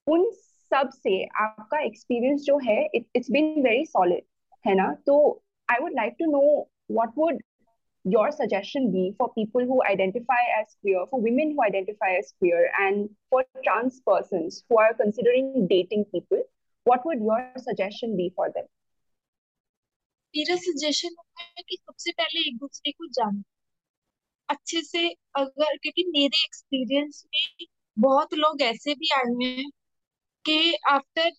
उन 0.08 0.30
सबसे 0.71 1.23
आपका 1.41 1.79
experience 1.85 2.41
जो 2.41 2.57
है 2.67 2.83
it's 2.95 3.31
been 3.31 3.61
very 3.63 3.85
solid 3.85 4.23
है 4.67 4.75
ना 4.75 4.93
तो 5.05 5.17
I 5.69 5.81
would 5.81 5.93
like 5.95 6.15
to 6.19 6.31
know 6.31 6.45
what 6.91 7.17
would 7.17 7.41
your 8.05 8.31
suggestion 8.31 8.91
be 8.91 9.03
for 9.19 9.33
people 9.33 9.61
who 9.61 9.83
identify 9.83 10.41
as 10.55 10.75
queer, 10.81 11.05
for 11.09 11.19
women 11.19 11.51
who 11.51 11.63
identify 11.63 12.09
as 12.17 12.33
queer, 12.39 12.69
and 12.79 13.09
for 13.31 13.43
trans 13.63 13.99
persons 14.01 14.63
who 14.69 14.77
are 14.77 14.93
considering 14.93 15.67
dating 15.67 16.05
people? 16.11 16.43
What 16.85 17.05
would 17.05 17.19
your 17.19 17.39
suggestion 17.57 18.15
be 18.15 18.31
for 18.35 18.49
them? 18.51 18.67
मेरा 20.33 20.55
suggestion 20.61 21.15
है 21.39 21.63
कि 21.69 21.75
सबसे 21.75 22.11
पहले 22.11 22.39
एक 22.49 22.57
दूसरे 22.59 22.91
को 22.91 23.07
जानो 23.17 23.41
अच्छे 24.49 24.81
से 24.81 25.07
अगर 25.35 25.77
क्योंकि 25.77 26.03
मेरे 26.07 26.43
एक्सपीरियंस 26.45 27.23
में 27.27 27.65
बहुत 27.97 28.33
लोग 28.33 28.61
ऐसे 28.61 28.93
भी 28.93 29.09
आए 29.15 29.31
हैं 29.43 29.69
कि 30.45 30.57
after 30.89 31.29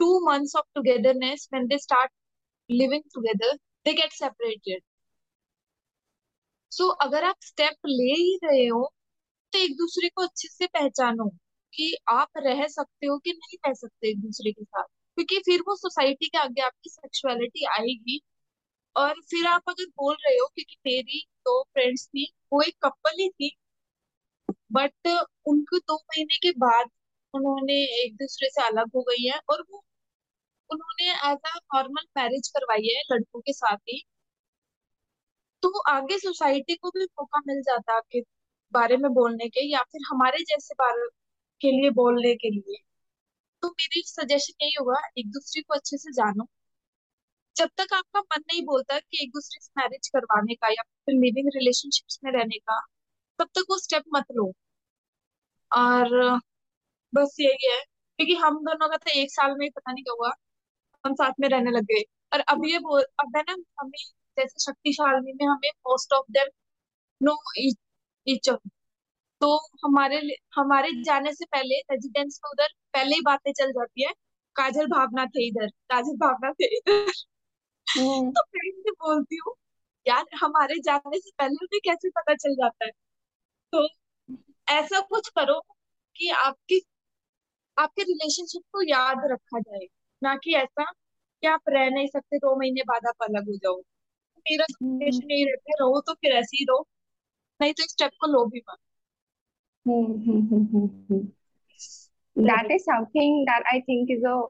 two 0.00 0.20
months 0.20 0.54
of 0.54 0.64
togetherness, 0.72 1.48
when 1.50 1.66
they 1.68 1.78
start 1.78 2.10
living 2.70 3.02
together, 3.12 3.52
they 3.86 3.94
get 3.94 4.12
separated. 4.14 4.82
सो 6.72 6.88
अगर 7.02 7.24
आप 7.24 7.36
स्टेप 7.42 7.86
ले 7.86 8.12
ही 8.12 8.38
रहे 8.44 8.66
हो 8.66 8.82
तो 9.52 9.58
एक 9.58 9.76
दूसरे 9.76 10.08
को 10.08 10.22
अच्छे 10.22 10.48
से 10.48 10.66
पहचानो 10.68 11.28
कि 11.72 11.86
आप 12.10 12.30
रह 12.38 12.66
सकते 12.68 13.06
हो 13.06 13.18
कि 13.18 13.32
नहीं 13.32 13.58
रह 13.66 13.74
सकते 13.74 14.10
एक 14.10 14.20
दूसरे 14.22 14.52
के 14.52 14.64
साथ 14.64 14.84
क्योंकि 14.84 15.38
फिर 15.46 15.60
वो 15.68 15.76
सोसाइटी 15.76 16.28
के 16.28 16.38
आगे 16.38 16.62
आपकी 16.62 16.90
सेक्सुअलिटी 16.90 17.66
आएगी 17.78 18.20
और 18.96 19.14
फिर 19.30 19.46
आप 19.48 19.70
अगर 19.70 19.86
बोल 20.02 20.16
रहे 20.26 20.36
हो 20.38 20.46
क्योंकि 20.54 20.76
मेरी 20.86 21.20
दो 21.46 21.62
फ्रेंड्स 21.64 22.06
थी 22.08 22.32
वो 22.52 22.62
एक 22.62 22.76
कपल 22.86 23.20
ही 23.22 23.28
थी 23.30 23.50
बट 24.72 25.08
उनको 25.48 25.78
दो 25.78 25.94
महीने 25.96 26.38
के 26.42 26.50
बाद 26.58 26.90
उन्होंने 27.34 27.74
एक 28.04 28.14
दूसरे 28.16 28.48
से 28.50 28.66
अलग 28.66 28.90
हो 28.94 29.02
गई 29.02 29.26
है 29.28 29.38
और 29.50 29.62
वो 29.70 29.84
उन्होंने 30.70 31.10
एज 31.32 31.38
अ 31.76 31.82
मैरिज 32.18 32.48
करवाई 32.48 32.88
है 32.88 33.02
लड़कों 33.12 33.40
के 33.40 33.52
साथ 33.52 33.76
ही। 33.88 34.04
तो 35.62 35.68
आगे 35.90 36.18
सोसाइटी 36.18 36.74
को 36.74 36.90
भी 36.90 37.04
मौका 37.04 37.40
मिल 37.46 37.60
जाता 37.62 37.92
है 37.92 37.96
आपके 37.98 38.20
बारे 38.72 38.96
में 38.96 39.10
बोलने 39.14 39.48
के 39.48 39.66
या 39.70 39.82
फिर 39.82 40.00
हमारे 40.10 40.38
जैसे 40.44 40.74
बारे 40.74 41.08
के 41.60 41.70
लिए 41.72 41.90
बोलने 41.90 42.34
के 42.34 42.50
लिए। 42.50 42.76
तो 43.62 43.68
मेरी 43.70 44.02
सजेशन 44.06 44.64
यही 44.64 44.76
होगा, 44.80 45.00
एक 45.18 45.30
दूसरे 45.30 45.62
को 45.62 45.74
अच्छे 45.74 45.98
से 45.98 46.12
जानो। 46.12 46.46
जब 47.56 47.68
तक 47.78 47.92
आपका 47.94 48.20
मन 48.20 48.40
नहीं 48.40 48.62
बोलता 48.66 48.98
कि 48.98 49.22
एक 49.22 49.30
दूसरे 49.30 49.60
से 49.60 49.72
मैरिज 49.78 50.08
करवाने 50.08 50.54
का 50.54 50.68
या 50.68 50.82
फिर 50.82 51.14
लिविंग 51.14 51.48
रिलेशनशिप्स 51.54 52.18
में 52.24 52.32
रहने 52.32 52.58
का, 52.58 52.80
तब 53.38 53.48
तक 53.54 53.64
वो 53.70 53.78
स्टेप 53.78 54.04
मत 54.14 54.26
लो। 54.32 54.52
और 55.70 56.40
बस 57.14 57.36
यही 57.40 57.70
है। 57.70 57.80
क्योंकि 58.18 58.34
हम 58.34 58.58
दोनों 58.58 58.88
का 58.88 58.96
तो 58.96 59.10
एक 59.10 59.30
साल 59.32 59.50
में 59.50 59.66
ही 59.66 59.70
पता 59.70 59.92
नहीं 59.92 60.04
क्या 60.04 60.14
हुआ। 60.20 60.30
हम 61.06 61.14
साथ 61.14 61.32
में 61.40 61.48
रहने 61.48 61.70
लग 61.70 61.82
गए। 61.82 62.02
और 62.32 62.40
अब 62.40 62.62
ये 62.66 62.78
बोल 62.78 63.02
अब 63.02 63.32
है 63.36 63.42
ना 63.42 63.52
हमें 63.52 63.98
जैसे 64.38 64.60
शक्तिशाली 64.60 65.32
में 65.32 65.46
हमें 65.46 65.70
most 65.70 66.12
of 66.12 66.32
them 66.32 66.46
know 67.22 67.36
each 68.26 68.48
तो 69.40 69.56
हमारे 69.56 70.36
हमारे 70.54 71.02
जाने 71.02 71.32
से 71.32 71.44
पहले 71.44 71.80
रेजिडेंस 71.80 72.40
में 72.44 72.50
उधर 72.50 72.68
पहले 72.92 73.14
ही 73.14 73.20
बातें 73.20 73.52
चल 73.52 73.72
जाती 73.72 74.06
है। 74.06 74.12
काजल 74.56 74.86
भावना 74.86 75.26
थे 75.26 75.48
इधर 75.48 75.66
काजल 75.66 76.16
भावना 76.16 76.52
थे 76.52 76.76
इधर। 76.76 77.12
हम्म। 77.86 78.30
तो 78.30 78.40
मैं 78.40 78.92
बोलती 78.92 79.38
हूँ 79.46 79.54
यार 80.06 80.24
हमारे 80.40 80.74
जाने 80.80 81.18
से 81.18 81.30
पहले 81.38 81.54
उन्हें 81.54 81.80
कैसे 81.84 82.10
पता 82.10 82.34
चल 82.34 82.54
जाता 82.54 82.84
है? 82.84 82.90
तो 83.72 83.88
ऐसा 84.68 85.00
कुछ 85.00 85.28
करो 85.28 85.60
कि 86.16 86.28
आपकी 86.28 86.82
आपके 87.78 88.02
रिलेशनशिप 88.02 88.62
को 88.72 88.82
याद 88.88 89.22
रखा 89.32 89.60
जाए 89.60 89.86
ना 90.22 90.34
कि 90.44 90.54
ऐसा 90.54 90.84
कि 90.84 91.46
आप 91.46 91.60
रह 91.68 91.88
नहीं 91.90 92.06
सकते 92.06 92.38
दो 92.38 92.54
महीने 92.58 92.82
बाद 92.88 93.06
आप 93.08 93.28
अलग 93.28 93.48
हो 93.48 93.56
जाओ 93.56 93.76
मेरा 94.46 94.66
रिलेशन 94.72 95.16
हम्म। 95.16 95.26
नहीं 95.26 95.44
रहते 95.46 95.72
रहो 95.80 96.00
तो 96.00 96.14
फिर 96.14 96.32
ऐसे 96.32 96.56
ही 96.56 96.64
रहो 96.70 96.86
नहीं 97.60 97.72
तो 97.72 97.82
इस 97.82 97.90
स्टेप 97.90 98.12
को 98.20 98.32
लो 98.32 98.44
भी 98.46 98.62
मत 98.70 98.78
That 102.36 102.70
is 102.70 102.84
something 102.84 103.44
that 103.46 103.62
I 103.70 103.80
think 103.80 104.10
is 104.10 104.24
a 104.24 104.42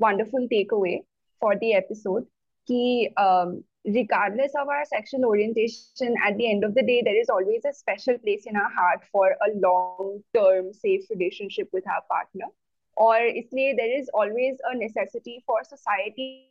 wonderful 0.00 0.46
takeaway 0.48 1.00
for 1.42 1.56
the 1.56 1.74
episode. 1.74 2.24
Ki, 2.68 3.10
um, 3.16 3.52
regardless 3.85 4.53
of 4.59 4.67
our 4.67 4.85
sexual 4.85 5.25
orientation, 5.25 6.15
at 6.25 6.37
the 6.37 6.49
end 6.49 6.63
of 6.63 6.73
the 6.75 6.83
day, 6.83 7.01
there 7.03 7.19
is 7.19 7.29
always 7.29 7.65
a 7.65 7.73
special 7.73 8.17
place 8.17 8.45
in 8.45 8.55
our 8.55 8.69
heart 8.69 9.03
for 9.11 9.29
a 9.29 9.51
long 9.55 10.21
term, 10.33 10.73
safe 10.73 11.05
relationship 11.09 11.69
with 11.71 11.87
our 11.87 12.01
partner. 12.09 12.45
Or 12.95 13.15
isliye, 13.15 13.77
there 13.77 13.99
is 13.99 14.09
always 14.13 14.57
a 14.71 14.75
necessity 14.75 15.43
for 15.45 15.63
society 15.63 16.49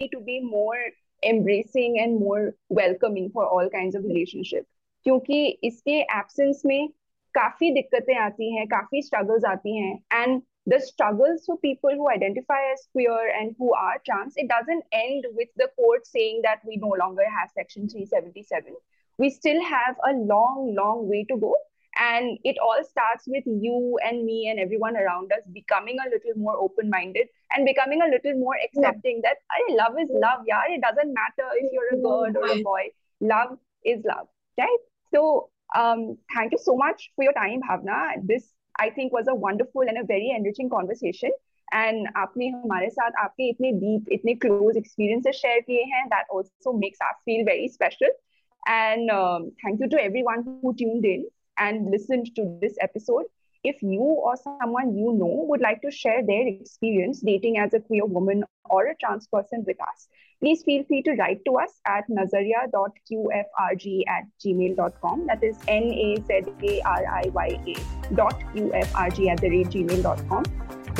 to 0.00 0.20
be 0.20 0.40
more 0.40 0.76
embracing 1.22 1.98
and 2.00 2.20
more 2.20 2.54
welcoming 2.68 3.30
for 3.30 3.46
all 3.46 3.68
kinds 3.70 3.94
of 3.94 4.04
relationship 4.04 4.66
क्योंकि 5.06 5.46
इसके 5.64 6.00
absence 6.18 6.62
में 6.66 6.88
काफी 7.34 7.70
दिक्कतें 7.74 8.14
आती 8.18 8.54
हैं 8.56 8.66
काफी 8.68 9.02
struggles 9.02 9.44
आती 9.44 9.76
हैं 9.76 9.94
and 10.12 10.42
the 10.65 10.79
struggles 10.79 11.43
for 11.45 11.57
people 11.57 11.89
who 11.89 12.09
identify 12.09 12.71
as 12.71 12.87
queer 12.91 13.33
and 13.39 13.55
who 13.57 13.73
are 13.73 14.01
trans, 14.05 14.33
it 14.37 14.47
doesn't 14.47 14.83
end 14.91 15.25
with 15.33 15.49
the 15.57 15.69
court 15.75 16.05
saying 16.05 16.41
that 16.43 16.59
we 16.65 16.77
no 16.77 16.95
longer 16.99 17.23
have 17.23 17.49
Section 17.55 17.89
377. 17.89 18.75
We 19.17 19.29
still 19.29 19.61
have 19.63 19.95
a 20.07 20.13
long, 20.13 20.75
long 20.77 21.09
way 21.09 21.25
to 21.29 21.37
go. 21.37 21.55
And 21.99 22.37
it 22.43 22.55
all 22.63 22.81
starts 22.87 23.25
with 23.27 23.43
you 23.45 23.99
and 24.03 24.23
me 24.23 24.47
and 24.49 24.59
everyone 24.59 24.95
around 24.95 25.31
us 25.33 25.41
becoming 25.51 25.97
a 25.99 26.09
little 26.09 26.41
more 26.41 26.55
open 26.57 26.89
minded 26.89 27.27
and 27.51 27.65
becoming 27.65 28.01
a 28.01 28.09
little 28.09 28.39
more 28.39 28.55
accepting 28.63 29.21
that 29.23 29.37
hey, 29.51 29.75
love 29.75 29.93
is 30.01 30.09
love. 30.13 30.39
Yeah, 30.47 30.61
it 30.69 30.81
doesn't 30.81 31.13
matter 31.13 31.49
if 31.55 31.69
you're 31.73 31.99
a 31.99 32.01
girl 32.01 32.31
or 32.33 32.47
a 32.47 32.63
boy. 32.63 32.83
Love 33.19 33.57
is 33.83 34.03
love. 34.05 34.27
Right? 34.57 34.77
So, 35.13 35.49
um, 35.75 36.17
thank 36.33 36.53
you 36.53 36.59
so 36.59 36.77
much 36.77 37.11
for 37.15 37.23
your 37.25 37.33
time, 37.33 37.59
Bhavna. 37.61 38.25
This 38.25 38.47
I 38.81 38.89
think 38.89 39.13
was 39.13 39.27
a 39.27 39.35
wonderful 39.35 39.81
and 39.93 39.97
a 40.01 40.05
very 40.11 40.29
enriching 40.35 40.69
conversation. 40.69 41.31
And 41.79 42.07
आपने 42.17 42.47
हमारे 42.53 42.89
साथ 42.89 43.19
आपके 43.23 43.49
इतने 43.49 43.71
deep, 43.81 44.09
इतने 44.17 44.39
close 44.45 44.79
experiences 44.83 45.41
share 45.41 45.61
किए 45.67 45.83
हैं 45.93 46.03
that 46.15 46.33
also 46.37 46.73
makes 46.85 47.03
us 47.09 47.21
feel 47.25 47.45
very 47.51 47.67
special. 47.75 48.15
And 48.67 49.11
um, 49.17 49.51
thank 49.63 49.79
you 49.79 49.89
to 49.93 50.01
everyone 50.03 50.43
who 50.47 50.73
tuned 50.81 51.05
in 51.05 51.27
and 51.57 51.91
listened 51.91 52.35
to 52.35 52.47
this 52.61 52.77
episode. 52.87 53.25
If 53.63 53.81
you 53.81 54.01
or 54.01 54.35
someone 54.43 54.95
you 54.97 55.13
know 55.13 55.45
would 55.51 55.61
like 55.61 55.81
to 55.83 55.91
share 55.91 56.25
their 56.25 56.47
experience 56.47 57.21
dating 57.21 57.57
as 57.59 57.73
a 57.73 57.79
queer 57.79 58.05
woman 58.05 58.43
or 58.69 58.87
a 58.87 58.95
trans 58.95 59.27
person 59.27 59.63
with 59.67 59.81
us, 59.81 60.07
please 60.41 60.63
feel 60.63 60.83
free 60.85 61.01
to 61.03 61.13
write 61.13 61.41
to 61.45 61.53
us 61.57 61.79
at 61.85 62.09
nazaria.qfrg 62.09 64.03
at 64.07 64.23
gmail.com. 64.43 65.27
That 65.27 65.43
is 65.43 65.55
N 65.67 65.83
A 65.83 66.15
Z 66.27 66.41
A 66.63 66.81
R 66.81 67.05
I 67.07 67.23
Y 67.33 67.49
A 67.67 67.75
dot 68.15 68.39
qfrg 68.53 69.29
at 69.31 69.41
the 69.41 69.49
rate 69.49 69.69
gmail.com 69.69 70.43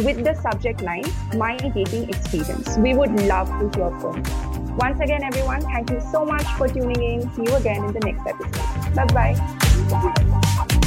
with 0.06 0.23
the 0.23 0.34
subject 0.36 0.82
line 0.82 1.06
My 1.36 1.58
Dating 1.58 2.10
Experience. 2.10 2.77
We 2.77 2.93
would 2.93 3.12
love 3.23 3.49
to 3.60 3.69
hear 3.77 3.91
from 3.99 4.17
you. 4.17 4.51
Once 4.75 5.01
again, 5.01 5.23
everyone, 5.23 5.62
thank 5.62 5.89
you 5.89 5.99
so 6.12 6.23
much 6.23 6.45
for 6.58 6.67
tuning 6.67 7.04
in. 7.04 7.34
See 7.34 7.43
you 7.43 7.56
again 7.56 7.84
in 7.84 7.93
the 7.93 7.99
next 7.99 8.25
episode. 8.25 8.95
Bye 8.95 9.06
bye. 9.08 10.77